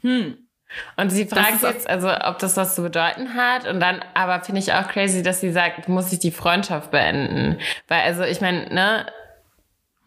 [0.00, 0.47] Hm.
[0.96, 3.66] Und sie fragt jetzt, also, ob das was zu bedeuten hat.
[3.66, 7.58] Und dann, aber finde ich auch crazy, dass sie sagt, muss ich die Freundschaft beenden.
[7.88, 9.06] Weil, also, ich meine, ne,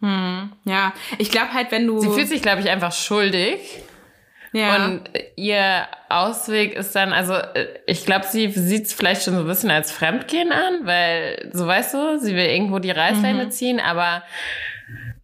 [0.01, 0.51] Hm.
[0.65, 1.99] Ja, ich glaube halt, wenn du.
[1.99, 3.59] sie fühlt sich, glaube ich, einfach schuldig.
[4.51, 4.75] ja.
[4.87, 5.03] Und
[5.35, 9.47] ihr Ausweg ist dann, also, äh, ich glaube, sie sieht es vielleicht schon so ein
[9.47, 13.51] bisschen als Fremdgehen an, weil, so weißt du, sie will irgendwo die Reißleine Mhm.
[13.51, 14.23] ziehen, aber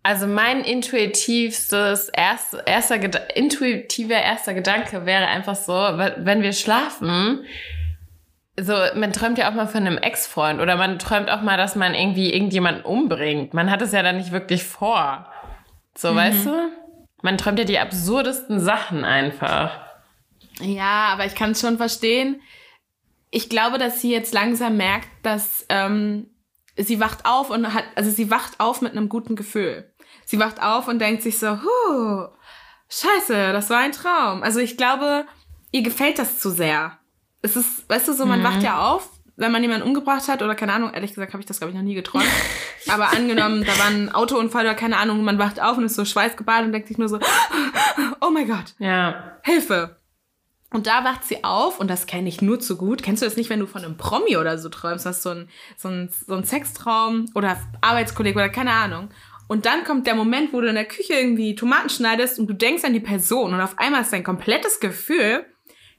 [0.08, 7.44] also mein intuitivstes, erst, erster, intuitiver erster Gedanke wäre einfach so, we- wenn wir schlafen,
[8.60, 11.76] so, man träumt ja auch mal von einem Ex-Freund oder man träumt auch mal, dass
[11.76, 13.54] man irgendwie irgendjemanden umbringt.
[13.54, 15.32] Man hat es ja dann nicht wirklich vor.
[15.96, 16.72] So, weißt du?
[17.22, 19.80] Man träumt ja die absurdesten Sachen einfach.
[20.62, 22.42] Ja, aber ich kann es schon verstehen.
[23.30, 26.28] Ich glaube, dass sie jetzt langsam merkt, dass ähm,
[26.78, 29.92] sie wacht auf und hat, also sie wacht auf mit einem guten Gefühl.
[30.28, 32.28] Sie wacht auf und denkt sich so, huh,
[32.90, 34.44] scheiße, das war ein Traum.
[34.44, 35.26] Also ich glaube,
[35.72, 36.98] ihr gefällt das zu sehr.
[37.42, 40.54] Es ist, weißt du, so man wacht ja auf, wenn man jemanden umgebracht hat oder
[40.54, 42.26] keine Ahnung, ehrlich gesagt habe ich das glaube ich noch nie geträumt.
[42.90, 46.04] Aber angenommen, da war ein Autounfall oder keine Ahnung, man wacht auf und ist so
[46.04, 47.20] schweißgebadet und denkt sich nur so,
[48.22, 49.38] oh mein Gott, Ja.
[49.44, 49.96] Hilfe.
[50.70, 53.02] Und da wacht sie auf, und das kenne ich nur zu gut.
[53.02, 55.06] Kennst du das nicht, wenn du von einem Promi oder so träumst?
[55.06, 59.10] Hast so ein, so ein, so ein Sextraum oder Arbeitskollege oder keine Ahnung.
[59.48, 62.54] Und dann kommt der Moment, wo du in der Küche irgendwie Tomaten schneidest und du
[62.54, 65.46] denkst an die Person und auf einmal ist dein komplettes Gefühl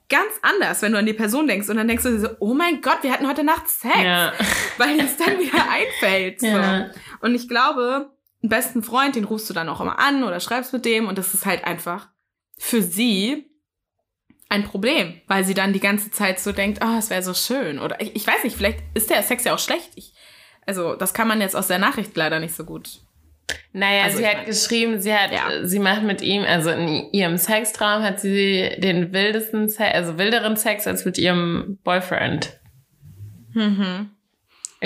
[0.08, 1.68] ganz anders, wenn du an die Person denkst.
[1.68, 3.94] Und dann denkst du dir so, oh mein Gott, wir hatten heute Nacht Sex.
[4.02, 4.32] Ja.
[4.78, 6.40] Weil es dann wieder einfällt.
[6.40, 6.46] So.
[6.46, 6.90] Ja.
[7.20, 8.10] Und ich glaube,
[8.42, 11.18] einen besten Freund, den rufst du dann auch immer an oder schreibst mit dem und
[11.18, 12.08] das ist halt einfach
[12.58, 13.46] für sie
[14.48, 17.78] ein Problem, weil sie dann die ganze Zeit so denkt, oh, es wäre so schön.
[17.78, 19.90] Oder ich, ich weiß nicht, vielleicht ist der Sex ja auch schlecht.
[19.94, 20.14] Ich,
[20.66, 23.00] also, das kann man jetzt aus der Nachricht leider nicht so gut.
[23.72, 25.64] Naja, Also sie hat geschrieben, sie hat, Ja.
[25.66, 30.56] sie macht mit ihm, also in ihrem Sextraum hat sie den wildesten, Se also wilderen
[30.56, 32.58] Sex als mit ihrem Boyfriend.
[33.52, 34.10] Mhm.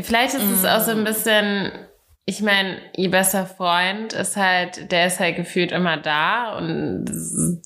[0.01, 1.70] Vielleicht ist es auch so ein bisschen,
[2.25, 7.07] ich meine, ihr bester Freund ist halt, der ist halt gefühlt immer da und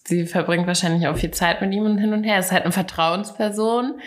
[0.04, 2.38] sie verbringt wahrscheinlich auch viel Zeit mit ihm und hin und her.
[2.38, 4.00] Ist halt eine Vertrauensperson.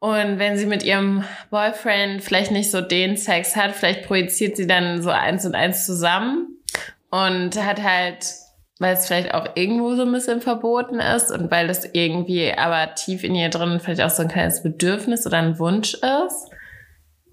[0.00, 4.66] Und wenn sie mit ihrem Boyfriend vielleicht nicht so den Sex hat, vielleicht projiziert sie
[4.66, 6.58] dann so eins und eins zusammen
[7.10, 8.24] und hat halt,
[8.78, 12.94] weil es vielleicht auch irgendwo so ein bisschen verboten ist und weil das irgendwie aber
[12.94, 16.50] tief in ihr drin vielleicht auch so ein kleines Bedürfnis oder ein Wunsch ist.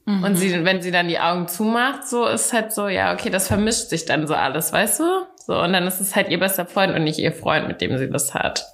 [0.08, 3.47] Und sie, wenn sie dann die Augen zumacht, so ist halt so, ja, okay, das
[3.47, 5.04] vermischt sich dann so alles, weißt du?
[5.38, 7.97] So, und dann ist es halt ihr bester Freund und nicht ihr Freund, mit dem
[7.97, 8.65] sie das hat.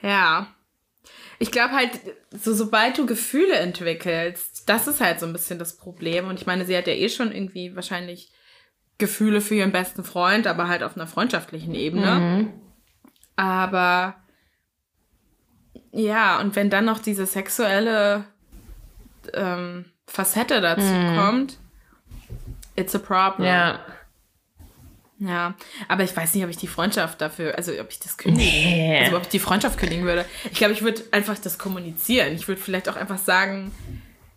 [0.00, 0.46] Ja.
[1.38, 1.90] Ich glaube halt,
[2.30, 6.28] so sobald du Gefühle entwickelst, das ist halt so ein bisschen das Problem.
[6.28, 8.32] Und ich meine, sie hat ja eh schon irgendwie wahrscheinlich
[8.98, 12.14] Gefühle für ihren besten Freund, aber halt auf einer freundschaftlichen Ebene.
[12.14, 12.52] Mhm.
[13.36, 14.16] Aber
[15.92, 18.24] ja, und wenn dann noch diese sexuelle
[19.32, 21.58] ähm, Facette dazu kommt,
[22.76, 23.48] it's a problem.
[23.48, 23.84] Ja.
[25.18, 25.54] Ja,
[25.88, 29.00] aber ich weiß nicht, ob ich die Freundschaft dafür, also ob ich das kündigen, Nee.
[29.04, 30.24] also ob ich die Freundschaft kündigen würde.
[30.50, 32.34] Ich glaube, ich würde einfach das kommunizieren.
[32.34, 33.72] Ich würde vielleicht auch einfach sagen,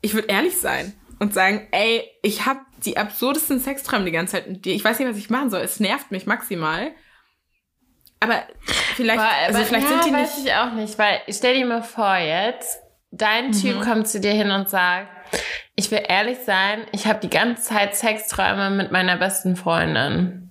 [0.02, 4.48] ich würde ehrlich sein und sagen, ey, ich habe die absurdesten Sexträume die ganze Zeit
[4.50, 4.76] mit dir.
[4.76, 5.62] Ich weiß nicht, was ich machen soll.
[5.62, 6.92] Es nervt mich maximal.
[8.20, 8.44] Aber
[8.96, 10.48] vielleicht, Aber, also aber vielleicht ja, sind die weiß nicht.
[10.48, 12.80] ich auch nicht, weil stell dir mal vor jetzt,
[13.12, 15.08] dein Typ kommt zu dir hin und sagt,
[15.76, 20.46] ich will ehrlich sein, ich habe die ganze Zeit Sexträume mit meiner besten Freundin.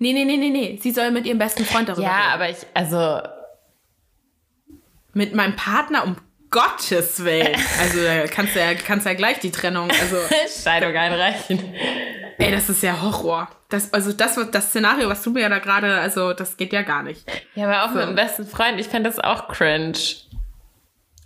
[0.00, 0.78] Nee, nee, nee, nee, nee.
[0.82, 2.32] Sie soll mit ihrem besten Freund darüber Ja, reden.
[2.32, 3.20] aber ich, also,
[5.12, 6.16] Mit meinem Partner, um
[6.50, 7.56] Gottes Willen.
[7.80, 9.90] Also da kannst du ja, kannst ja gleich die Trennung.
[9.90, 10.16] Also,
[10.64, 11.60] Scheidung einreichen.
[12.38, 13.48] ey, das ist ja Horror.
[13.68, 16.82] Das, also das, das Szenario, was du mir ja da gerade, also das geht ja
[16.82, 17.24] gar nicht.
[17.54, 17.98] Ja, aber auch So.
[18.00, 19.92] mit dem besten Freund, ich fände das auch cringe.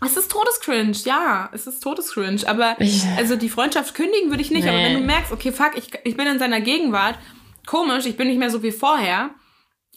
[0.04, 2.40] Es ist Todescringe, ja, es ist Todescringe.
[2.46, 4.68] Aber Ich- also die Freundschaft kündigen würde ich nicht.
[4.68, 4.86] Aber Nee.
[4.86, 7.18] wenn du merkst, okay, fuck, ich, ich bin in seiner Gegenwart,
[7.66, 9.30] komisch, ich bin nicht mehr so wie vorher,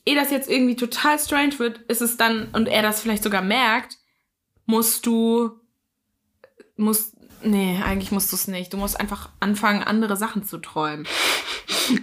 [0.05, 3.41] ehe das jetzt irgendwie total strange wird, ist es dann, und er das vielleicht sogar
[3.41, 3.95] merkt,
[4.65, 5.51] musst du,
[6.75, 8.71] musst, nee, eigentlich musst du es nicht.
[8.73, 11.07] Du musst einfach anfangen, andere Sachen zu träumen.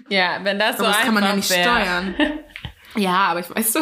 [0.08, 1.62] Ja, wenn das so Aber das kann man ja nicht wär.
[1.62, 2.14] steuern.
[2.96, 3.80] Ja, aber ich weißt du,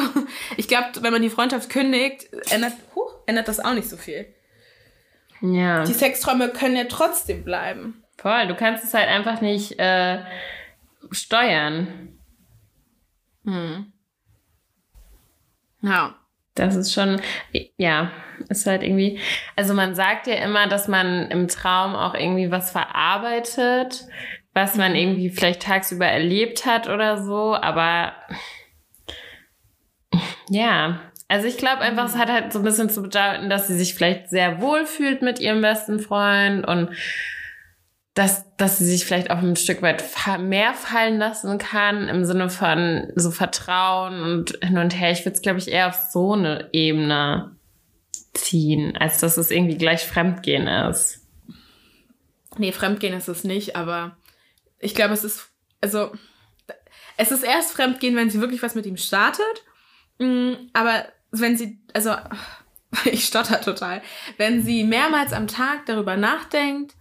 [0.57, 4.27] ich glaube, wenn man die Freundschaft kündigt, ändert, huh, ändert das auch nicht so viel.
[5.41, 8.03] Ja, Die Sexträume können ja trotzdem bleiben.
[8.19, 8.49] voll.
[8.49, 10.19] Du kannst es halt einfach nicht äh,
[11.11, 12.19] steuern.
[15.83, 16.15] Ja.
[16.55, 17.19] Das ist schon,
[17.79, 18.11] ja,
[18.51, 19.19] ist halt irgendwie,
[19.57, 24.05] also man sagt ja immer, dass man im Traum auch irgendwie was verarbeitet,
[24.53, 28.13] was man irgendwie vielleicht tagsüber erlebt hat oder so, aber
[30.51, 33.79] ja, also ich glaube einfach, es hat halt so ein bisschen zu bedeuten, dass sie
[33.79, 36.91] sich vielleicht sehr wohl fühlt mit ihrem besten Freund und
[38.15, 40.05] dass, dass sie sich vielleicht auch ein Stück weit
[40.39, 45.13] mehr fallen lassen kann, im Sinne von so Vertrauen und hin und her.
[45.13, 47.57] Ich würde es, glaube ich, eher auf so eine Ebene
[48.35, 51.27] ziehen, als dass es irgendwie gleich Fremdgehen ist.
[52.59, 54.17] Nee, Fremdgehen ist es nicht, aber
[54.79, 55.49] ich glaube, es ist,
[55.81, 56.13] also,
[57.17, 59.65] es ist erst Fremdgehen, wenn sie wirklich was mit ihm startet.
[60.19, 62.15] Mm, Aber wenn sie, also,
[63.07, 64.03] ich stotter total,
[64.37, 66.95] wenn sie mehrmals am Tag darüber nachdenkt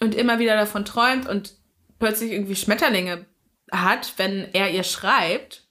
[0.00, 1.54] und immer wieder davon träumt und
[1.98, 3.26] plötzlich irgendwie Schmetterlinge
[3.70, 5.68] hat, wenn er ihr schreibt,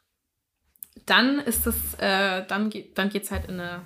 [1.06, 3.82] dann ist es, äh, dann geht, dann geht's halt in eine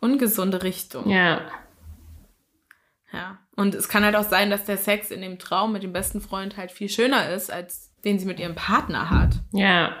[0.00, 1.08] ungesunde Richtung.
[1.08, 1.40] Ja.
[3.12, 3.38] Ja.
[3.54, 6.20] Und es kann halt auch sein, dass der Sex in dem Traum mit dem besten
[6.20, 9.36] Freund halt viel schöner ist, als den sie mit ihrem Partner hat.
[9.52, 9.96] Ja.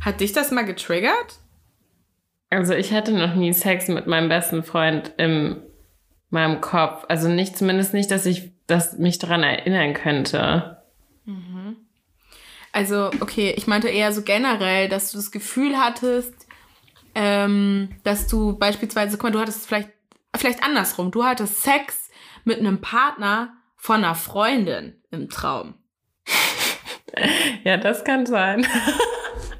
[0.00, 1.40] Hat dich das mal getriggert?
[2.50, 5.62] Also ich hatte noch nie Sex mit meinem besten Freund in
[6.32, 7.04] meinem Kopf.
[7.08, 10.82] Also nicht, zumindest nicht, dass ich das mich daran erinnern könnte.
[12.72, 16.34] Also, okay, ich meinte eher so generell, dass du das Gefühl hattest,
[17.14, 19.90] ähm, dass du beispielsweise, guck mal, du hattest es vielleicht,
[20.34, 22.08] vielleicht andersrum, du hattest Sex
[22.44, 25.74] mit einem Partner von einer Freundin im Traum.
[27.62, 28.66] Ja, das kann sein.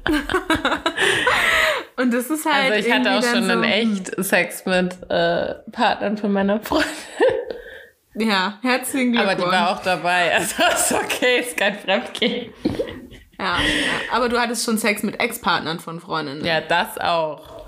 [1.97, 2.71] Und das ist halt.
[2.71, 6.89] Also ich hatte auch schon so, in echt Sex mit äh, Partnern von meiner Freundin.
[8.15, 9.33] Ja, herzlichen Glückwunsch.
[9.33, 10.35] Aber die war auch dabei.
[10.35, 12.53] Also ist okay, ist kein Fremdgehen.
[13.39, 13.57] Ja, ja,
[14.11, 16.45] aber du hattest schon Sex mit Ex-Partnern von Freundinnen.
[16.45, 17.67] Ja, das auch.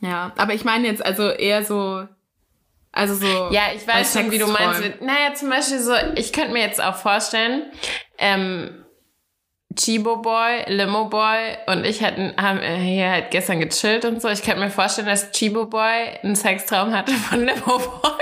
[0.00, 2.06] Ja, aber ich meine jetzt also eher so,
[2.92, 3.48] also so.
[3.50, 5.00] Ja, ich weiß schon, wie du meinst.
[5.00, 7.64] Naja, zum Beispiel so, ich könnte mir jetzt auch vorstellen,
[8.18, 8.84] ähm,
[9.76, 14.28] Chibo Boy, Limo Boy und ich hatten, haben äh, hier halt gestern gechillt und so.
[14.28, 18.12] Ich könnte mir vorstellen, dass Chibo Boy einen Sextraum hatte von Limo Boy.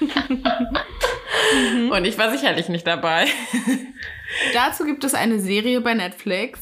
[1.90, 3.26] und ich war sicherlich nicht dabei.
[4.54, 6.60] Dazu gibt es eine Serie bei Netflix,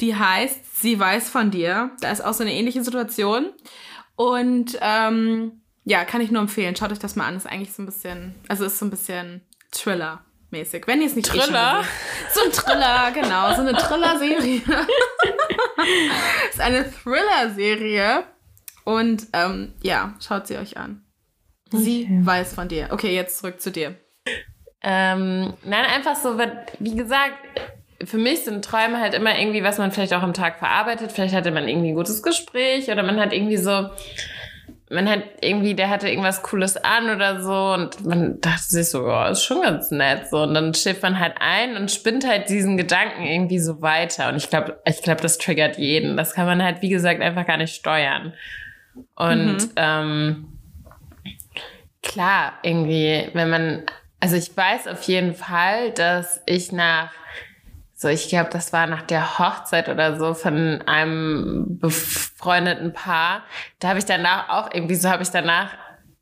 [0.00, 1.90] die heißt Sie weiß von dir.
[2.00, 3.52] Da ist auch so eine ähnliche Situation.
[4.16, 6.74] Und ähm, ja, kann ich nur empfehlen.
[6.74, 7.36] Schaut euch das mal an.
[7.36, 9.42] Ist eigentlich so ein bisschen, also ist so ein bisschen
[10.50, 10.86] Thriller-mäßig.
[10.86, 11.78] Wenn ihr es nicht eh Thriller?
[11.78, 13.54] gesehen- So ein Thriller, genau.
[13.54, 14.62] So eine Thriller-Serie.
[16.50, 18.24] ist eine Thriller-Serie.
[18.84, 21.04] Und ähm, ja, schaut sie euch an.
[21.72, 22.88] Sie weiß von dir.
[22.90, 23.94] Okay, jetzt zurück zu dir.
[24.82, 26.36] Ähm, nein, einfach so,
[26.78, 27.34] wie gesagt,
[28.02, 31.12] für mich sind Träume halt immer irgendwie, was man vielleicht auch am Tag verarbeitet.
[31.12, 33.90] Vielleicht hatte man irgendwie ein gutes Gespräch oder man hat irgendwie so,
[34.90, 39.06] man hat irgendwie, der hatte irgendwas Cooles an oder so und man dachte sich so,
[39.06, 42.48] ja, ist schon ganz nett so und dann schläft man halt ein und spinnt halt
[42.48, 46.16] diesen Gedanken irgendwie so weiter und ich glaube, ich glaube, das triggert jeden.
[46.16, 48.34] Das kann man halt, wie gesagt, einfach gar nicht steuern.
[49.14, 50.58] Und ähm,
[52.02, 53.84] klar, irgendwie, wenn man,
[54.18, 57.12] also ich weiß auf jeden Fall, dass ich nach,
[58.00, 63.42] so ich glaube, das war nach der Hochzeit oder so von einem befreundeten Paar,
[63.78, 65.74] da habe ich danach auch irgendwie, so habe ich danach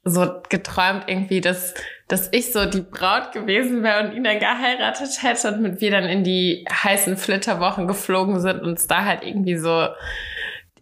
[0.02, 1.74] so geträumt irgendwie, dass,
[2.08, 5.92] dass ich so die Braut gewesen wäre und ihn dann geheiratet hätte und mit wir
[5.92, 9.86] dann in die heißen Flitterwochen geflogen sind und es da halt irgendwie so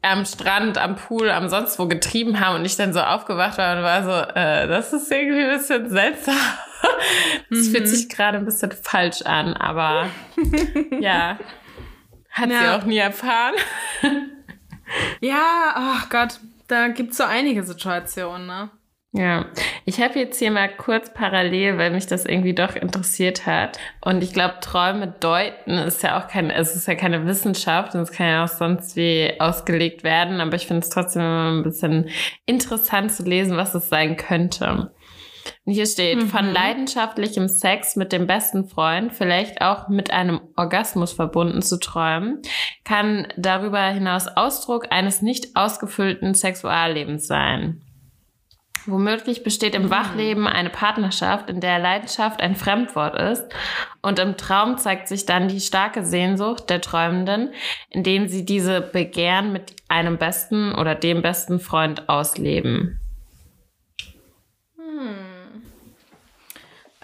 [0.00, 3.76] am Strand, am Pool, am sonst wo getrieben haben und ich dann so aufgewacht war
[3.76, 6.36] und war so, äh, das ist irgendwie ein bisschen seltsam.
[7.50, 7.72] Das mhm.
[7.72, 10.08] fühlt sich gerade ein bisschen falsch an, aber
[11.00, 11.38] ja,
[12.30, 12.60] hat ja.
[12.60, 13.54] sie auch nie erfahren.
[15.20, 18.70] ja, oh Gott, da gibt es so einige Situationen, ne?
[19.16, 19.46] Ja,
[19.86, 23.78] ich habe jetzt hier mal kurz parallel, weil mich das irgendwie doch interessiert hat.
[24.02, 28.02] Und ich glaube, Träume deuten ist ja auch keine, es ist ja keine Wissenschaft und
[28.02, 30.42] es kann ja auch sonst wie ausgelegt werden.
[30.42, 32.10] Aber ich finde es trotzdem immer ein bisschen
[32.44, 34.90] interessant zu lesen, was es sein könnte.
[35.66, 36.28] Und hier steht, mhm.
[36.28, 42.40] von leidenschaftlichem Sex mit dem besten Freund, vielleicht auch mit einem Orgasmus verbunden zu träumen,
[42.84, 47.82] kann darüber hinaus Ausdruck eines nicht ausgefüllten Sexuallebens sein.
[48.86, 49.90] Womöglich besteht im mhm.
[49.90, 53.44] Wachleben eine Partnerschaft, in der Leidenschaft ein Fremdwort ist.
[54.00, 57.52] Und im Traum zeigt sich dann die starke Sehnsucht der Träumenden,
[57.90, 63.00] indem sie diese Begehren mit einem besten oder dem besten Freund ausleben.
[64.76, 65.25] Hm.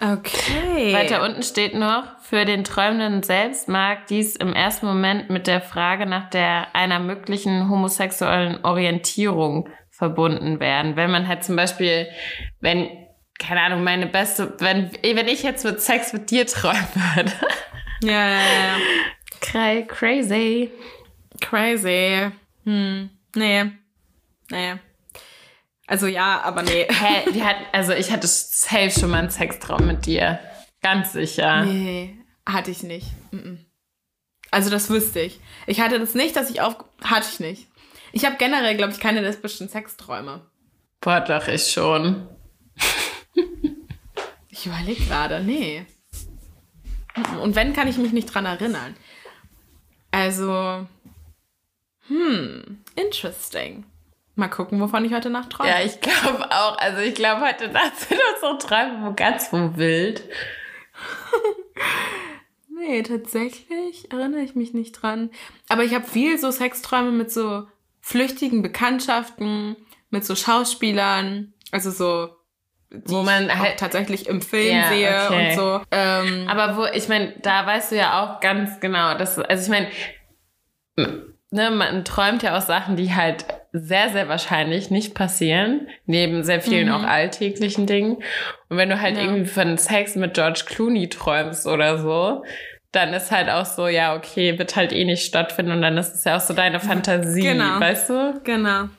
[0.03, 0.93] Okay.
[0.93, 5.61] Weiter unten steht noch, für den Träumenden selbst mag dies im ersten Moment mit der
[5.61, 10.97] Frage nach der einer möglichen homosexuellen Orientierung verbunden werden.
[10.97, 12.07] Wenn man halt zum Beispiel,
[12.59, 12.89] wenn,
[13.39, 16.85] keine Ahnung, meine beste, wenn, wenn ich jetzt mit Sex mit dir träumen
[17.15, 17.31] würde.
[18.03, 18.39] Ja, ja,
[19.53, 19.81] ja.
[19.83, 20.69] Crazy.
[21.39, 22.29] Crazy.
[22.65, 23.09] Hm.
[23.35, 23.71] Nee.
[24.51, 24.73] Nee.
[25.87, 26.87] Also ja, aber nee.
[26.89, 30.39] Hä, die hat, also ich hatte safe schon mal einen Sextraum mit dir.
[30.81, 31.65] Ganz sicher.
[31.65, 33.07] Nee, hatte ich nicht.
[34.51, 35.39] Also das wüsste ich.
[35.65, 36.75] Ich hatte das nicht, dass ich auf.
[37.03, 37.67] Hatte ich nicht.
[38.11, 40.45] Ich habe generell, glaube ich, keine lesbischen Sexträume.
[41.01, 42.29] Boah, doch, ich schon.
[44.49, 45.85] ich überlege gerade, nee.
[47.41, 48.95] Und wenn, kann ich mich nicht dran erinnern.
[50.11, 50.87] Also,
[52.07, 53.85] hm, interesting.
[54.35, 55.69] Mal gucken, wovon ich heute Nacht träume.
[55.69, 56.77] Ja, ich glaube auch.
[56.79, 60.23] Also ich glaube, heute Nacht sind unsere Träume wo ganz wo wild.
[62.75, 65.29] nee, tatsächlich erinnere ich mich nicht dran.
[65.69, 67.67] Aber ich habe viel so Sexträume mit so
[68.01, 69.75] flüchtigen Bekanntschaften
[70.09, 72.29] mit so Schauspielern, also so
[73.05, 75.49] wo man halt tatsächlich im Film ja, sehe okay.
[75.49, 75.81] und so.
[75.91, 79.69] Ähm, Aber wo, ich meine, da weißt du ja auch ganz genau, dass, also ich
[80.95, 86.43] meine, ne, man träumt ja auch Sachen, die halt sehr, sehr wahrscheinlich nicht passieren, neben
[86.43, 86.93] sehr vielen mhm.
[86.93, 88.17] auch alltäglichen Dingen.
[88.69, 89.23] Und wenn du halt ja.
[89.23, 92.43] irgendwie von Sex mit George Clooney träumst oder so,
[92.91, 96.13] dann ist halt auch so, ja, okay, wird halt eh nicht stattfinden und dann ist
[96.13, 97.79] es ja auch so deine Fantasie, genau.
[97.79, 98.41] weißt du?
[98.43, 98.89] Genau.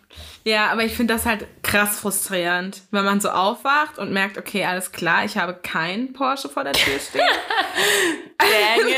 [0.45, 4.65] Ja, aber ich finde das halt krass frustrierend, wenn man so aufwacht und merkt, okay,
[4.65, 7.23] alles klar, ich habe keinen Porsche vor der Tür stehen.
[8.39, 8.89] Dang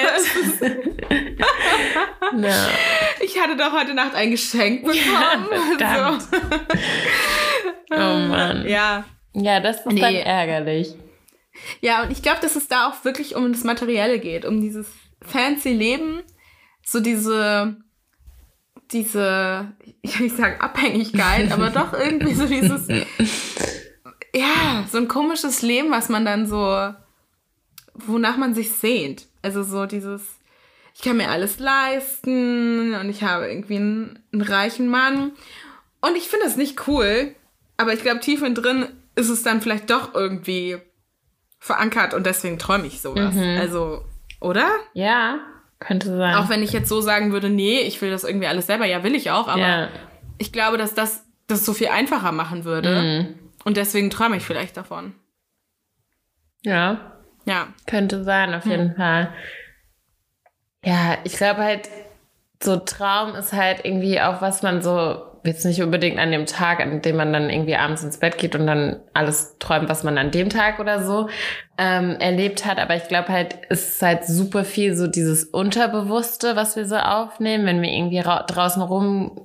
[0.61, 0.97] it.
[2.33, 2.49] no.
[3.27, 5.49] Ich hatte doch heute Nacht ein Geschenk bekommen.
[5.81, 6.27] Ja, so.
[7.91, 8.69] oh Mann.
[8.69, 9.05] Ja.
[9.35, 10.01] Ja, das ist nee.
[10.01, 10.95] dann ärgerlich.
[11.81, 14.87] Ja, und ich glaube, dass es da auch wirklich um das Materielle geht, um dieses
[15.23, 16.23] fancy Leben,
[16.85, 17.77] so diese,
[18.93, 22.87] diese, ich will nicht sagen Abhängigkeit, aber doch irgendwie so dieses,
[24.35, 26.95] ja, so ein komisches Leben, was man dann so,
[27.95, 29.27] wonach man sich sehnt.
[29.43, 30.23] Also so dieses,
[30.97, 35.33] ich kann mir alles leisten und ich habe irgendwie einen, einen reichen Mann.
[36.01, 37.35] Und ich finde es nicht cool,
[37.77, 40.79] aber ich glaube, tief in drin ist es dann vielleicht doch irgendwie
[41.59, 43.35] verankert und deswegen träume ich sowas.
[43.35, 43.59] Mhm.
[43.61, 44.07] Also,
[44.41, 44.71] oder?
[44.95, 45.41] Ja,
[45.81, 46.35] könnte sein.
[46.37, 48.87] Auch wenn ich jetzt so sagen würde, nee, ich will das irgendwie alles selber.
[48.87, 49.89] Ja, will ich auch, aber ja.
[50.39, 53.03] ich glaube, dass das das so viel einfacher machen würde.
[53.03, 53.39] Mhm.
[53.65, 55.15] Und deswegen träume ich vielleicht davon.
[56.63, 57.13] Ja.
[57.45, 57.69] Ja.
[57.87, 58.97] Könnte sein, auf jeden mhm.
[58.97, 59.35] Fall.
[60.87, 61.89] Ja, ich glaube halt,
[62.63, 66.79] so Traum ist halt irgendwie auch, was man so jetzt nicht unbedingt an dem Tag,
[66.79, 70.17] an dem man dann irgendwie abends ins Bett geht und dann alles träumt, was man
[70.17, 71.29] an dem Tag oder so
[71.77, 72.79] ähm, erlebt hat.
[72.79, 76.97] Aber ich glaube halt, es ist halt super viel so dieses Unterbewusste, was wir so
[76.97, 79.41] aufnehmen, wenn wir irgendwie draußen rum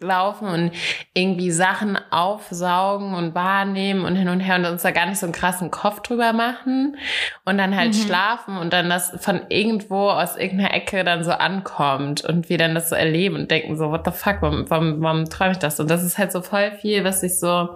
[0.00, 0.72] laufen und
[1.14, 5.26] irgendwie Sachen aufsaugen und wahrnehmen und hin und her und uns da gar nicht so
[5.26, 6.96] einen krassen Kopf drüber machen
[7.44, 7.98] und dann halt mhm.
[7.98, 12.74] schlafen und dann das von irgendwo aus irgendeiner Ecke dann so ankommt und wir dann
[12.74, 15.78] das so erleben und denken so, what the fuck, warum, warum, warum träume ich das?
[15.80, 17.68] Und das ist halt so voll viel, was ich so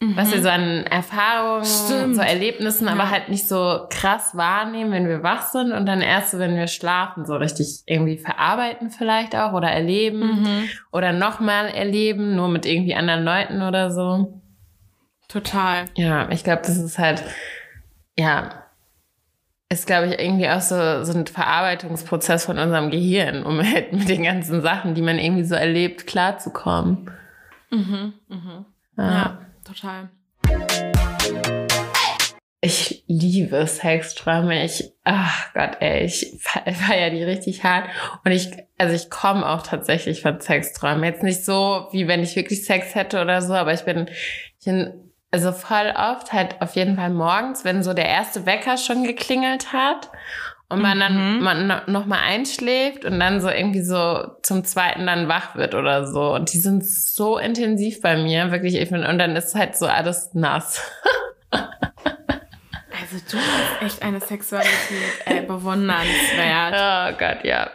[0.00, 0.16] mhm.
[0.16, 2.16] was wir so an Erfahrungen, Stimmt.
[2.16, 2.92] so Erlebnissen, ja.
[2.92, 6.56] aber halt nicht so krass wahrnehmen, wenn wir wach sind und dann erst so, wenn
[6.56, 10.68] wir schlafen, so richtig irgendwie verarbeiten vielleicht auch oder erleben mhm.
[10.92, 14.40] oder nochmal erleben, nur mit irgendwie anderen Leuten oder so.
[15.28, 15.86] Total.
[15.96, 17.22] Ja, ich glaube, das ist halt,
[18.16, 18.64] ja,
[19.68, 24.08] ist, glaube ich, irgendwie auch so, so ein Verarbeitungsprozess von unserem Gehirn, um halt mit
[24.08, 27.10] den ganzen Sachen, die man irgendwie so erlebt, klarzukommen.
[27.70, 28.64] Mhm, mhm.
[28.96, 29.10] Ja.
[29.10, 30.10] ja, total.
[32.60, 34.64] Ich liebe Sexträume.
[34.64, 37.88] Ich, ach Gott, ey, ich feiere die richtig hart.
[38.24, 41.04] Und ich, also ich komme auch tatsächlich von Sexträumen.
[41.04, 44.08] Jetzt nicht so, wie wenn ich wirklich Sex hätte oder so, aber ich bin,
[44.58, 48.76] ich bin also voll oft halt auf jeden Fall morgens, wenn so der erste Wecker
[48.76, 50.10] schon geklingelt hat
[50.68, 51.42] und man dann mhm.
[51.42, 56.06] man noch mal einschläft und dann so irgendwie so zum zweiten dann wach wird oder
[56.06, 59.76] so und die sind so intensiv bei mir wirklich ich bin, und dann ist halt
[59.76, 60.80] so alles nass.
[63.00, 64.72] Also du hast echt eine Sexualität
[65.26, 66.74] äh, bewundernswert.
[66.74, 67.70] Oh Gott, ja.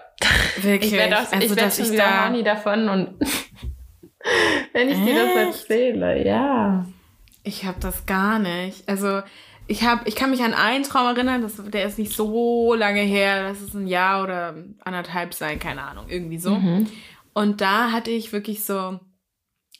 [0.57, 0.91] Wirklich.
[0.91, 3.19] Ich werde auch, also, ich werd schon wieder da horny davon und
[4.73, 5.07] wenn ich echt?
[5.07, 6.85] dir das erzähle, ja.
[7.43, 8.87] Ich habe das gar nicht.
[8.89, 9.21] Also
[9.69, 13.01] ich habe, ich kann mich an einen Traum erinnern, das, der ist nicht so lange
[13.01, 16.55] her, das ist ein Jahr oder anderthalb sein, keine Ahnung, irgendwie so.
[16.55, 16.87] Mhm.
[17.33, 18.99] Und da hatte ich wirklich so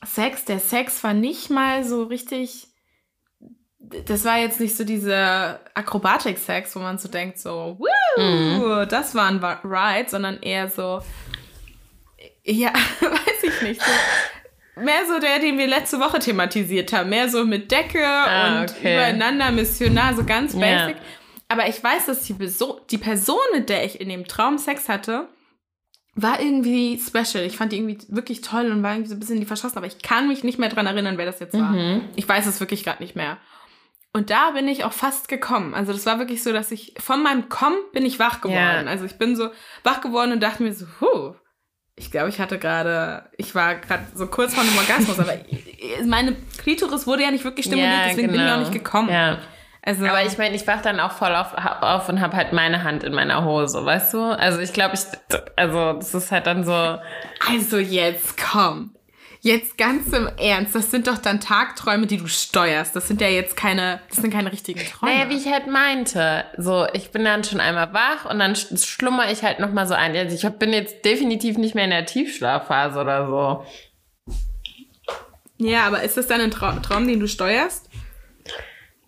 [0.06, 0.46] Sex.
[0.46, 2.68] Der Sex war nicht mal so richtig
[3.80, 8.88] das war jetzt nicht so dieser Akrobatik-Sex, wo man so denkt, so, Woo, mhm.
[8.90, 11.02] das war ein Ride, sondern eher so,
[12.44, 13.92] ja, weiß ich nicht, so,
[14.76, 18.72] mehr so der, den wir letzte Woche thematisiert haben, mehr so mit Decke ah, und
[18.72, 18.96] okay.
[18.96, 20.96] übereinander Missionar, so ganz basic.
[20.96, 21.04] Yeah.
[21.50, 24.88] Aber ich weiß, dass die, Person, die Person, mit der ich in dem Traum Sex
[24.88, 25.28] hatte,
[26.16, 27.44] war irgendwie special.
[27.44, 29.78] Ich fand die irgendwie wirklich toll und war irgendwie so ein bisschen in die verschossen,
[29.78, 31.72] aber ich kann mich nicht mehr dran erinnern, wer das jetzt war.
[31.72, 32.10] Mhm.
[32.16, 33.38] Ich weiß es wirklich gerade nicht mehr.
[34.12, 35.74] Und da bin ich auch fast gekommen.
[35.76, 38.84] Also das war wirklich so, dass ich von meinem Kommen bin ich wach geworden.
[38.84, 38.88] Yeah.
[38.88, 39.50] Also ich bin so
[39.84, 41.36] wach geworden und dachte mir so, huh,
[42.00, 45.34] ich glaube, ich hatte gerade, ich war gerade so kurz vor einem Orgasmus, aber
[46.06, 48.32] meine Klitoris wurde ja nicht wirklich stimuliert, ja, deswegen genau.
[48.32, 48.70] bin ich auch genau.
[48.70, 49.10] nicht gekommen.
[49.10, 49.38] Ja.
[49.82, 52.84] Also, aber ich meine, ich wach dann auch voll auf, auf und habe halt meine
[52.84, 54.22] Hand in meiner Hose, weißt du?
[54.22, 55.02] Also ich glaube, ich,
[55.56, 56.74] also das ist halt dann so.
[56.74, 58.96] Also jetzt komm.
[59.42, 62.94] Jetzt ganz im Ernst, das sind doch dann Tagträume, die du steuerst.
[62.94, 65.14] Das sind ja jetzt keine, das sind keine richtigen Träume.
[65.14, 66.44] Naja, wie ich halt meinte.
[66.58, 70.14] So, ich bin dann schon einmal wach und dann schlummer ich halt nochmal so ein.
[70.16, 73.66] Also ich bin jetzt definitiv nicht mehr in der Tiefschlafphase oder so.
[75.58, 77.90] Ja, aber ist das dann ein Traum, Traum den du steuerst?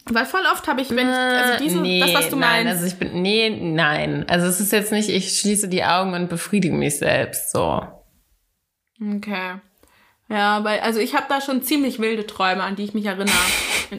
[0.06, 2.82] Weil voll oft habe ich, wenn ich, also diese, nee, das, was du nein, meinst.
[2.82, 4.26] Also ich bin, nee, nein.
[4.30, 7.86] Also es ist jetzt nicht, ich schließe die Augen und befriedige mich selbst, so.
[9.00, 9.60] Okay.
[10.32, 13.36] Ja, weil, also ich habe da schon ziemlich wilde Träume, an die ich mich erinnere.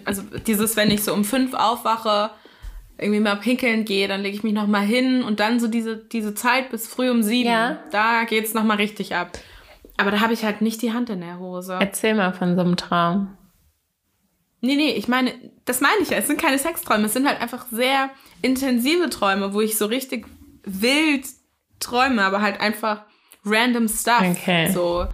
[0.06, 2.30] Also dieses, wenn ich so um fünf aufwache,
[2.96, 6.34] irgendwie mal pinkeln gehe, dann lege ich mich nochmal hin und dann so diese, diese
[6.34, 7.78] Zeit bis früh um sieben, ja.
[7.90, 9.32] da geht's nochmal richtig ab.
[9.98, 11.76] Aber da habe ich halt nicht die Hand in der Hose.
[11.78, 13.36] Erzähl mal von so einem Traum.
[14.62, 15.34] Nee, nee, ich meine,
[15.66, 16.16] das meine ich ja.
[16.16, 18.08] Es sind keine Sexträume, es sind halt einfach sehr
[18.40, 20.26] intensive Träume, wo ich so richtig
[20.64, 21.26] wild
[21.80, 23.02] träume, aber halt einfach
[23.44, 24.22] random stuff.
[24.22, 24.70] Okay.
[24.72, 25.06] So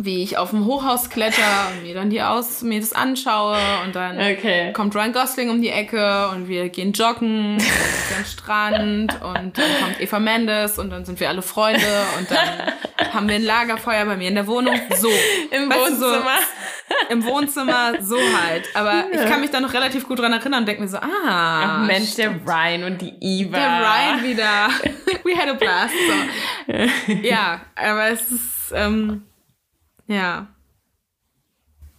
[0.00, 1.42] wie ich auf dem Hochhaus kletter
[1.72, 4.72] und mir dann die aus, mir das anschaue und dann okay.
[4.72, 7.58] kommt Ryan Gosling um die Ecke und wir gehen joggen
[8.16, 11.84] am Strand und dann kommt Eva Mendes und dann sind wir alle Freunde
[12.16, 12.72] und dann
[13.12, 14.78] haben wir ein Lagerfeuer bei mir in der Wohnung.
[14.96, 15.08] So.
[15.50, 16.38] Im Wohnzimmer.
[16.88, 18.68] So, Im Wohnzimmer, so halt.
[18.74, 19.06] Aber ja.
[19.12, 21.08] ich kann mich da noch relativ gut dran erinnern und denke mir so, ah.
[21.26, 23.56] Ach Mensch, der Ryan und die Eva.
[23.56, 24.68] Der Ryan wieder.
[25.24, 25.94] We had a blast.
[26.06, 27.14] So.
[27.22, 29.24] Ja, aber es ist, ähm,
[30.08, 30.48] ja.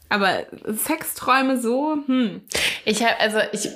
[0.09, 2.41] Aber Sexträume so, hm.
[2.83, 3.69] Ich habe, also ich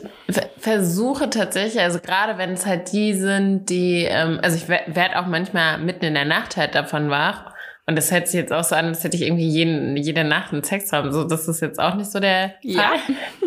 [0.57, 5.27] versuche tatsächlich, also gerade wenn es halt die sind, die, ähm, also ich werde auch
[5.27, 7.53] manchmal mitten in der Nacht halt davon wach.
[7.85, 10.53] Und das hört sich jetzt auch so an, als hätte ich irgendwie jeden, jede Nacht
[10.53, 11.11] einen Sextraum.
[11.11, 12.57] So, das ist jetzt auch nicht so der Fall.
[12.63, 12.93] Ja.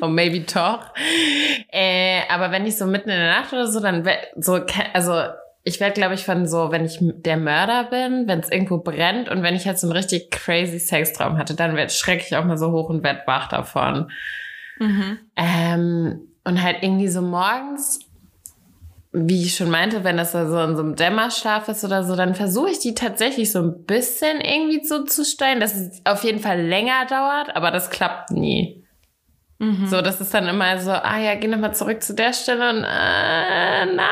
[0.02, 0.92] oh, maybe doch.
[1.72, 4.06] Äh, aber wenn ich so mitten in der Nacht oder so, dann
[4.36, 4.60] so,
[4.92, 5.22] also
[5.66, 9.28] ich werde, glaube ich, von so, wenn ich der Mörder bin, wenn es irgendwo brennt
[9.28, 12.56] und wenn ich halt so einen richtig crazy Sextraum hatte, dann schrecke ich auch mal
[12.56, 14.08] so hoch und werd wach davon.
[14.78, 15.18] Mhm.
[15.34, 17.98] Ähm, und halt irgendwie so morgens,
[19.10, 22.36] wie ich schon meinte, wenn das so in so einem Dämmerschlaf ist oder so, dann
[22.36, 26.38] versuche ich die tatsächlich so ein bisschen irgendwie so zu steuern, dass es auf jeden
[26.38, 28.85] Fall länger dauert, aber das klappt nie.
[29.58, 29.86] Mhm.
[29.86, 32.84] So, das ist dann immer so, ah ja, geh nochmal zurück zu der Stelle und
[32.84, 34.06] äh, nein, nein,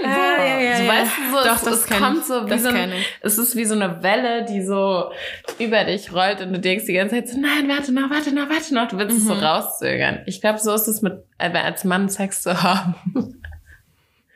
[0.00, 0.14] nein.
[0.14, 0.88] So, ah, ja, ja, so ja.
[0.88, 3.56] weißt du, so, Doch, es, das es kommt so wie das so ein, es ist
[3.56, 5.10] wie so eine Welle, die so
[5.58, 8.48] über dich rollt und du denkst die ganze Zeit so, nein, warte noch, warte noch,
[8.48, 8.88] warte noch.
[8.88, 9.22] Du willst mhm.
[9.22, 9.42] es so mhm.
[9.42, 10.22] rauszögern.
[10.24, 12.94] Ich glaube, so ist es mit, äh, als Mann Sex zu haben.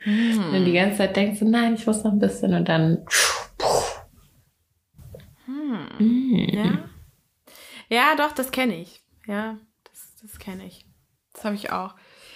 [0.05, 0.51] Mhm.
[0.51, 3.03] Wenn du die ganze Zeit denkst, so, nein, ich muss noch ein bisschen und dann.
[5.97, 6.49] Hm.
[6.51, 6.79] Ja.
[7.89, 9.01] Ja, doch, das kenne ich.
[9.25, 9.57] Ja
[10.23, 10.85] das kenne ich.
[11.33, 11.93] Das habe ich auch.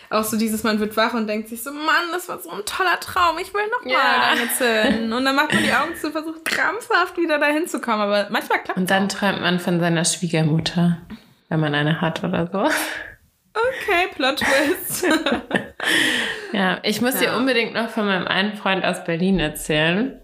[0.10, 2.66] auch so dieses, man wird wach und denkt sich so, Mann, das war so ein
[2.66, 4.36] toller Traum, ich will nochmal Ja.
[4.36, 5.14] deine Zellen.
[5.14, 8.62] Und dann macht man die Augen zu, versucht krampfhaft wieder dahin zu kommen, aber manchmal
[8.64, 11.02] klappt Und dann träumt man von seiner Schwiegermutter,
[11.50, 12.60] wenn man eine hat oder so.
[12.60, 15.06] Okay, Plot Twist.
[16.54, 17.38] Ja, ich muss dir Ja.
[17.38, 20.20] unbedingt noch von meinem einen Freund aus Berlin erzählen.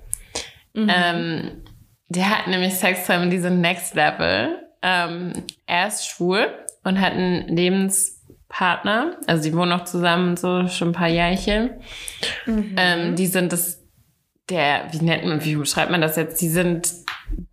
[0.76, 1.64] Ähm,
[2.08, 4.58] der hat nämlich Sexträume, die sind Next Level.
[4.82, 6.48] Ähm, er ist schwul
[6.84, 9.18] und hat einen Lebenspartner.
[9.28, 11.72] Also die wohnen noch zusammen so schon ein paar Jährchen.
[12.46, 13.82] Ähm, die sind das,
[14.50, 16.42] der, wie nennt man, wie beschreibt man das jetzt?
[16.42, 16.92] Die sind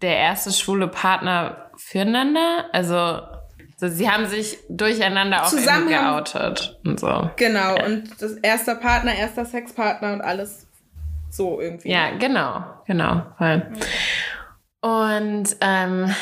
[0.03, 2.67] der erste schwule Partner füreinander.
[2.73, 3.21] Also
[3.77, 7.31] so, sie haben sich durcheinander auch Zusammen geoutet und so.
[7.37, 10.67] genau, und das erster Partner, erster Sexpartner und alles
[11.31, 11.91] so irgendwie.
[11.91, 13.23] Ja, genau, genau.
[13.39, 13.73] Voll.
[14.83, 16.15] Und ähm,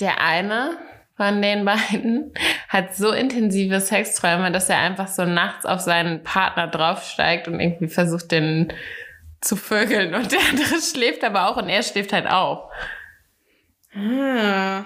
[0.00, 0.70] der eine
[1.16, 2.32] von den beiden
[2.68, 7.88] hat so intensive Sexträume, dass er einfach so nachts auf seinen Partner draufsteigt und irgendwie
[7.88, 8.72] versucht, den
[9.40, 10.14] zu vögeln.
[10.14, 12.70] Und der andere schläft aber auch und er schläft halt auch.
[13.94, 14.84] Ah,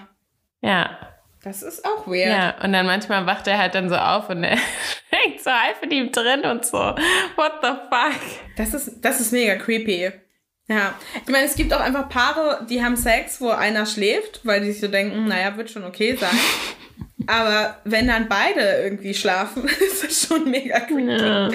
[0.60, 0.98] Ja,
[1.42, 2.28] das ist auch weird.
[2.28, 2.54] ja.
[2.62, 4.58] Und dann manchmal wacht er halt dann so auf und er
[5.10, 6.76] hängt so halb in ihm drin und so.
[6.78, 8.20] What the fuck?
[8.56, 10.12] Das ist, das ist mega creepy.
[10.68, 10.94] Ja.
[11.24, 14.72] Ich meine, es gibt auch einfach Paare, die haben Sex, wo einer schläft, weil die
[14.72, 16.36] sich so denken, naja, wird schon okay sein.
[17.26, 21.22] Aber wenn dann beide irgendwie schlafen, ist das schon mega creepy.
[21.22, 21.50] Ja.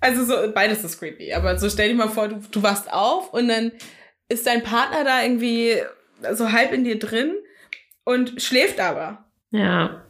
[0.00, 1.32] Also so, beides ist creepy.
[1.32, 3.72] Aber so stell dir mal vor, du, du wachst auf und dann
[4.28, 5.76] ist dein Partner da irgendwie
[6.32, 7.34] so halb in dir drin
[8.04, 9.24] und schläft aber.
[9.50, 10.00] ja.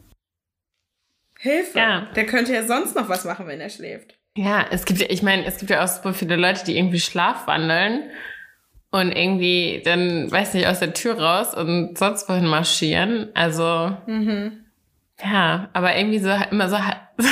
[1.38, 1.78] Hilfe.
[1.78, 2.08] Ja.
[2.16, 4.16] Der könnte ja sonst noch was machen, wenn er schläft.
[4.36, 6.98] Ja, es gibt ja, ich meine, es gibt ja auch super viele Leute, die irgendwie
[7.00, 8.02] schlafwandeln
[8.90, 13.30] und irgendwie dann, weiß nicht, aus der Tür raus und sonst wohin marschieren.
[13.34, 14.64] Also, Mhm.
[15.24, 16.76] ja, aber irgendwie so immer so.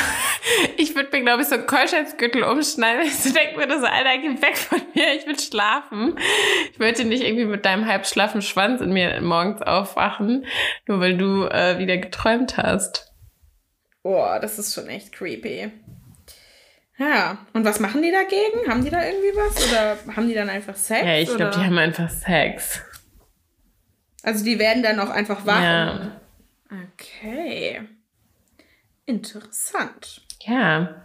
[0.76, 4.18] Ich würde mir, glaube ich, so einen Keuschheitsgürtel umschneiden, ich so denke mir, so, Alter,
[4.18, 6.18] geh weg von mir, ich will schlafen.
[6.72, 10.44] Ich möchte nicht irgendwie mit deinem halbschlaffen Schwanz in mir morgens aufwachen,
[10.86, 13.12] nur weil du äh, wieder geträumt hast.
[14.02, 15.70] Boah, das ist schon echt creepy.
[17.02, 18.68] Ja, und was machen die dagegen?
[18.68, 19.68] Haben die da irgendwie was?
[19.68, 21.04] Oder haben die dann einfach Sex?
[21.04, 22.80] Ja, ich glaube, die haben einfach Sex.
[24.22, 25.60] Also die werden dann auch einfach wach.
[25.60, 26.20] Ja.
[26.94, 27.82] Okay.
[29.04, 30.22] Interessant.
[30.42, 31.02] Ja.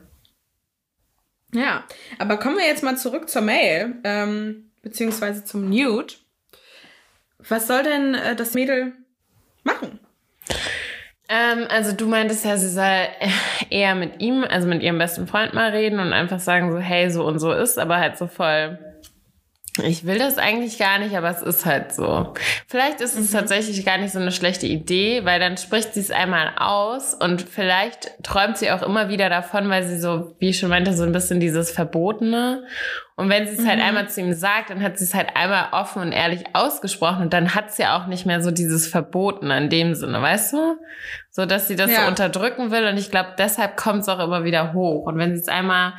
[1.51, 1.83] Ja,
[2.19, 6.13] aber kommen wir jetzt mal zurück zur Mail, ähm, beziehungsweise zum Nude.
[7.39, 8.93] Was soll denn äh, das Mädel
[9.63, 9.99] machen?
[11.29, 13.07] Ähm, also du meintest ja, sie soll
[13.69, 17.09] eher mit ihm, also mit ihrem besten Freund mal reden und einfach sagen so, hey,
[17.09, 18.79] so und so ist, aber halt so voll,
[19.83, 22.33] ich will das eigentlich gar nicht, aber es ist halt so.
[22.67, 26.11] Vielleicht ist es tatsächlich gar nicht so eine schlechte Idee, weil dann spricht sie es
[26.11, 30.59] einmal aus und vielleicht träumt sie auch immer wieder davon, weil sie so, wie ich
[30.59, 32.63] schon meinte, so ein bisschen dieses Verbotene.
[33.15, 35.69] Und wenn sie es halt einmal zu ihm sagt, dann hat sie es halt einmal
[35.71, 39.69] offen und ehrlich ausgesprochen und dann hat sie auch nicht mehr so dieses Verbotene in
[39.69, 40.77] dem Sinne, weißt du?
[41.31, 42.01] So, dass sie das Ja.
[42.01, 45.07] so unterdrücken will und ich glaube, deshalb kommt es auch immer wieder hoch.
[45.07, 45.93] Und wenn sie es einmal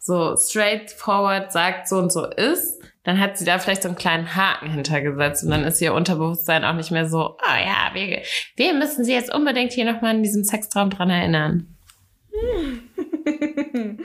[0.00, 4.34] so straightforward sagt, so und so ist, dann hat sie da vielleicht so einen kleinen
[4.34, 8.22] Haken hintergesetzt und dann ist ihr Unterbewusstsein auch nicht mehr so, oh ja, wir,
[8.56, 11.68] wir müssen sie jetzt unbedingt hier nochmal in diesem Sextraum dran erinnern.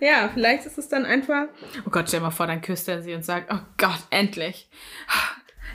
[0.00, 1.46] ja, vielleicht ist es dann einfach.
[1.86, 4.68] Oh Gott, stell dir mal vor, dann küsst er sie und sagt: Oh Gott, endlich.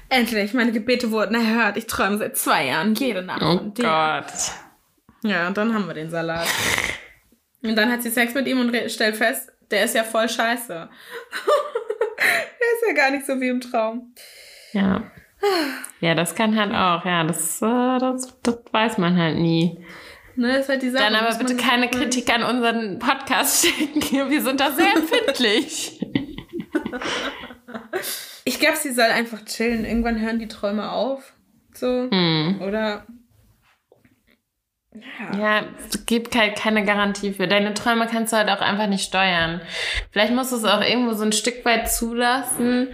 [0.10, 1.76] Endlich, meine Gebete wurden erhört.
[1.76, 3.84] Ich träume seit zwei Jahren jede Nacht Oh dir.
[3.84, 4.32] Gott.
[5.24, 6.46] Ja, und dann haben wir den Salat.
[7.64, 10.90] Und dann hat sie Sex mit ihm und stellt fest, der ist ja voll scheiße.
[12.76, 14.14] ist ja gar nicht so wie im Traum.
[14.74, 15.04] Ja.
[16.00, 19.78] Ja, das kann halt auch, ja, das, äh, das, das weiß man halt nie.
[20.36, 21.04] Ne, ist halt die Sache.
[21.04, 22.00] Dann aber bitte keine machen.
[22.00, 24.30] Kritik an unseren Podcast schicken.
[24.30, 26.00] Wir sind da sehr empfindlich.
[28.44, 29.86] Ich glaube, sie soll einfach chillen.
[29.86, 31.34] Irgendwann hören die Träume auf.
[31.74, 32.10] So.
[32.10, 32.62] Hm.
[32.62, 33.06] Oder.
[35.32, 35.40] Ja.
[35.40, 37.48] Ja, es gibt halt keine Garantie für.
[37.48, 39.62] Deine Träume kannst du halt auch einfach nicht steuern.
[40.12, 42.90] Vielleicht musst du es auch irgendwo so ein Stück weit zulassen.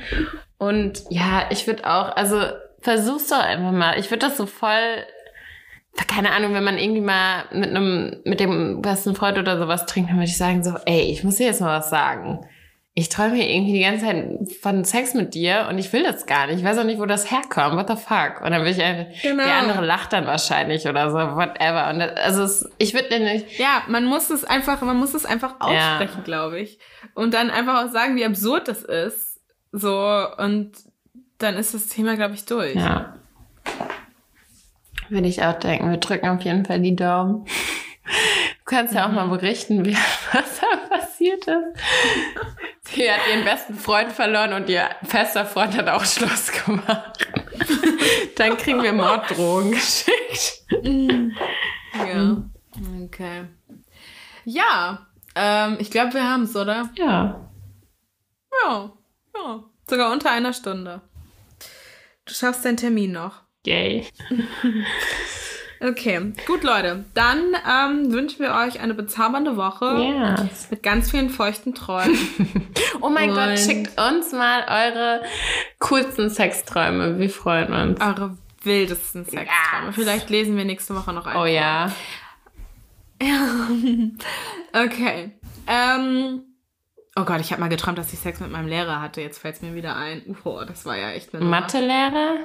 [0.57, 2.41] Und ja, ich würde auch, also
[2.81, 3.99] versuch's doch einfach mal.
[3.99, 5.03] Ich würde das so voll,
[6.07, 10.09] keine Ahnung, wenn man irgendwie mal mit einem, mit dem besten Freund oder sowas trinkt,
[10.09, 12.45] dann würde ich sagen so, ey, ich muss dir jetzt mal was sagen.
[12.95, 16.25] Ich träume hier irgendwie die ganze Zeit von Sex mit dir und ich will das
[16.25, 16.57] gar nicht.
[16.59, 17.77] Ich weiß auch nicht, wo das herkommt.
[17.77, 18.41] What the fuck?
[18.43, 19.43] Und dann will ich einfach, Genau.
[19.43, 21.89] der andere lacht dann wahrscheinlich oder so, whatever.
[21.91, 25.25] Und das, also es, ich würde nicht, Ja, man muss es einfach, man muss es
[25.25, 25.97] einfach Ja.
[25.99, 26.79] aussprechen, glaube ich.
[27.13, 29.39] Und dann einfach auch sagen, wie absurd das ist.
[29.71, 30.71] So, und
[31.37, 32.75] dann ist das Thema, glaube ich, durch.
[32.75, 33.15] ja.
[35.09, 35.89] Würde ich auch denken.
[35.89, 37.45] Wir drücken auf jeden Fall die Daumen.
[38.65, 39.95] kannst ja auch mal berichten, wie
[40.33, 41.81] was da passiert ist.
[42.99, 47.25] Sie hat ihren besten Freund verloren und ihr fester Freund hat auch Schluss gemacht.
[48.35, 50.63] Dann kriegen wir Morddrohungen geschickt.
[51.93, 52.43] Ja.
[53.05, 53.45] Okay.
[54.43, 56.89] Ja, ähm, ich glaube, wir haben es, oder?
[56.97, 57.49] Ja.
[58.63, 58.91] Ja.
[59.33, 59.63] Ja.
[59.89, 60.99] Sogar unter einer Stunde.
[62.25, 63.43] Du schaffst deinen Termin noch.
[63.65, 64.07] Yay.
[65.81, 67.05] Okay, gut, Leute.
[67.13, 70.49] Dann ähm, wünschen wir euch eine bezaubernde Woche Ja.
[70.69, 72.17] mit ganz vielen feuchten Träumen.
[73.01, 75.21] Oh mein Gott, Und- schickt uns mal eure
[75.79, 77.17] coolsten Sexträume.
[77.17, 78.01] Wir freuen uns.
[78.01, 79.85] Eure wildesten Sexträume.
[79.87, 79.95] Yes.
[79.95, 81.37] Vielleicht lesen wir nächste Woche noch einen.
[81.39, 81.89] Oh ja.
[84.73, 85.31] Okay.
[85.67, 86.41] Ähm,
[87.15, 89.21] oh Gott, ich habe mal geträumt, dass ich Sex mit meinem Lehrer hatte.
[89.21, 90.35] Jetzt fällt es mir wieder ein.
[90.43, 91.43] Oh, das war ja echt eine.
[91.45, 92.37] Mathelehrer?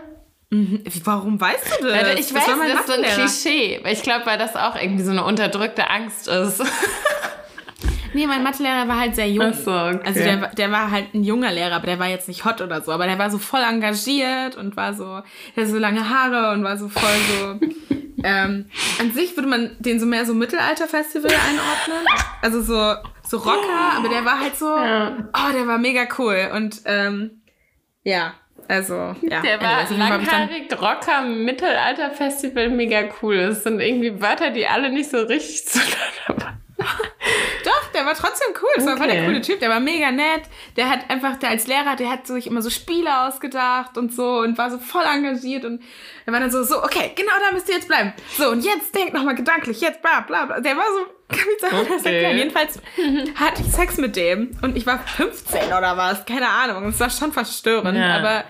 [1.04, 2.18] Warum weißt du das?
[2.20, 3.02] Ich weiß, war das ist so ein.
[3.02, 3.80] Klischee.
[3.90, 6.62] Ich glaube, weil das auch irgendwie so eine unterdrückte Angst ist.
[8.16, 9.50] Nee, mein Mathelehrer war halt sehr jung.
[9.52, 9.98] Ach so, okay.
[10.04, 12.60] Also der, war- der war halt ein junger Lehrer, aber der war jetzt nicht hot
[12.60, 12.92] oder so.
[12.92, 15.20] Aber der war so voll engagiert und war so,
[15.56, 17.58] der hatte so lange Haare und war so voll so.
[18.22, 18.66] ähm,
[19.00, 22.06] an sich würde man den so mehr so Mittelalter-Festival einordnen.
[22.40, 22.94] Also so,
[23.28, 25.16] so Rocker, aber der war halt so, Ja.
[25.34, 26.50] oh, der war mega cool.
[26.54, 27.42] Und ähm,
[28.04, 28.34] ja,
[28.68, 29.40] also, ja.
[29.42, 33.36] Der war dann- langhaarig, Rocker, Mittelalter-Festival, mega cool.
[33.48, 37.13] Das sind irgendwie Wörter, die alle nicht so richtig zueinander passen.
[37.94, 38.68] Der war trotzdem cool.
[38.76, 39.26] Das war voll der Okay.
[39.26, 39.60] coole Typ.
[39.60, 40.42] Der war mega nett.
[40.76, 44.38] Der hat einfach, der als Lehrer, der hat sich immer so Spiele ausgedacht und so
[44.40, 45.82] und war so voll engagiert und
[46.26, 48.12] er war dann so, so, okay, genau da müsst ihr jetzt bleiben.
[48.36, 50.60] So, und jetzt denkt nochmal gedanklich, jetzt bla bla bla.
[50.60, 52.14] Der war so, kann ich sagen, das Okay.
[52.14, 52.36] erklären.
[52.38, 52.80] Jedenfalls
[53.36, 56.88] hatte ich Sex mit dem und ich war 15 oder was, keine Ahnung.
[56.88, 58.16] Es war schon verstörend, Ja.
[58.18, 58.44] aber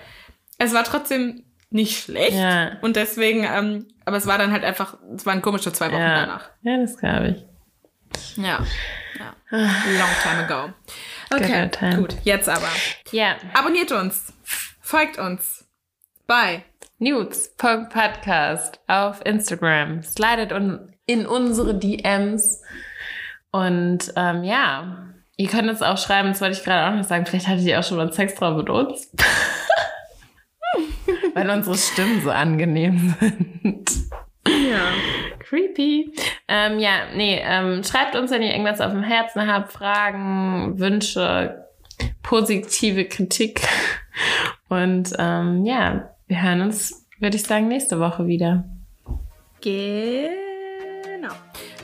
[0.57, 2.33] es war trotzdem nicht schlecht.
[2.37, 2.77] Ja.
[2.81, 6.21] Und deswegen, ähm, aber es war dann halt einfach, es waren komische zwei Wochen Ja,
[6.21, 6.49] danach.
[6.61, 7.45] ja das glaube ich.
[8.37, 8.59] Ja.
[9.19, 9.35] Ja.
[9.51, 10.73] Long time ago.
[11.33, 12.15] Okay, gut.
[12.23, 12.67] Jetzt aber.
[13.11, 14.33] Ja, Abonniert uns.
[14.81, 15.65] Folgt uns.
[16.27, 16.63] Bye.
[16.99, 20.03] Nudes.podcast auf Instagram.
[20.03, 22.61] Slidet un in unsere DMs.
[23.51, 27.25] Und ähm, ja, ihr könnt uns auch schreiben, das wollte ich gerade auch noch sagen,
[27.25, 29.11] vielleicht hattet ihr auch schon mal einen Sextraum mit uns.
[31.33, 33.89] Weil unsere Stimmen so angenehm sind.
[34.47, 34.91] Ja.
[35.47, 36.11] Creepy.
[36.47, 41.65] Ähm, ja, nee, ähm, schreibt uns, wenn ihr irgendwas auf dem Herzen habt, Fragen, Wünsche,
[42.23, 43.61] positive Kritik.
[44.69, 48.63] Und ähm, ja, wir hören uns, würde ich sagen, nächste Woche wieder.
[49.61, 51.33] Genau.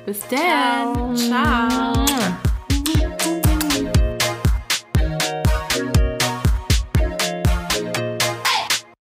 [0.05, 1.15] Bis dann.
[1.15, 1.95] Ciao.
[1.95, 2.50] Ciao.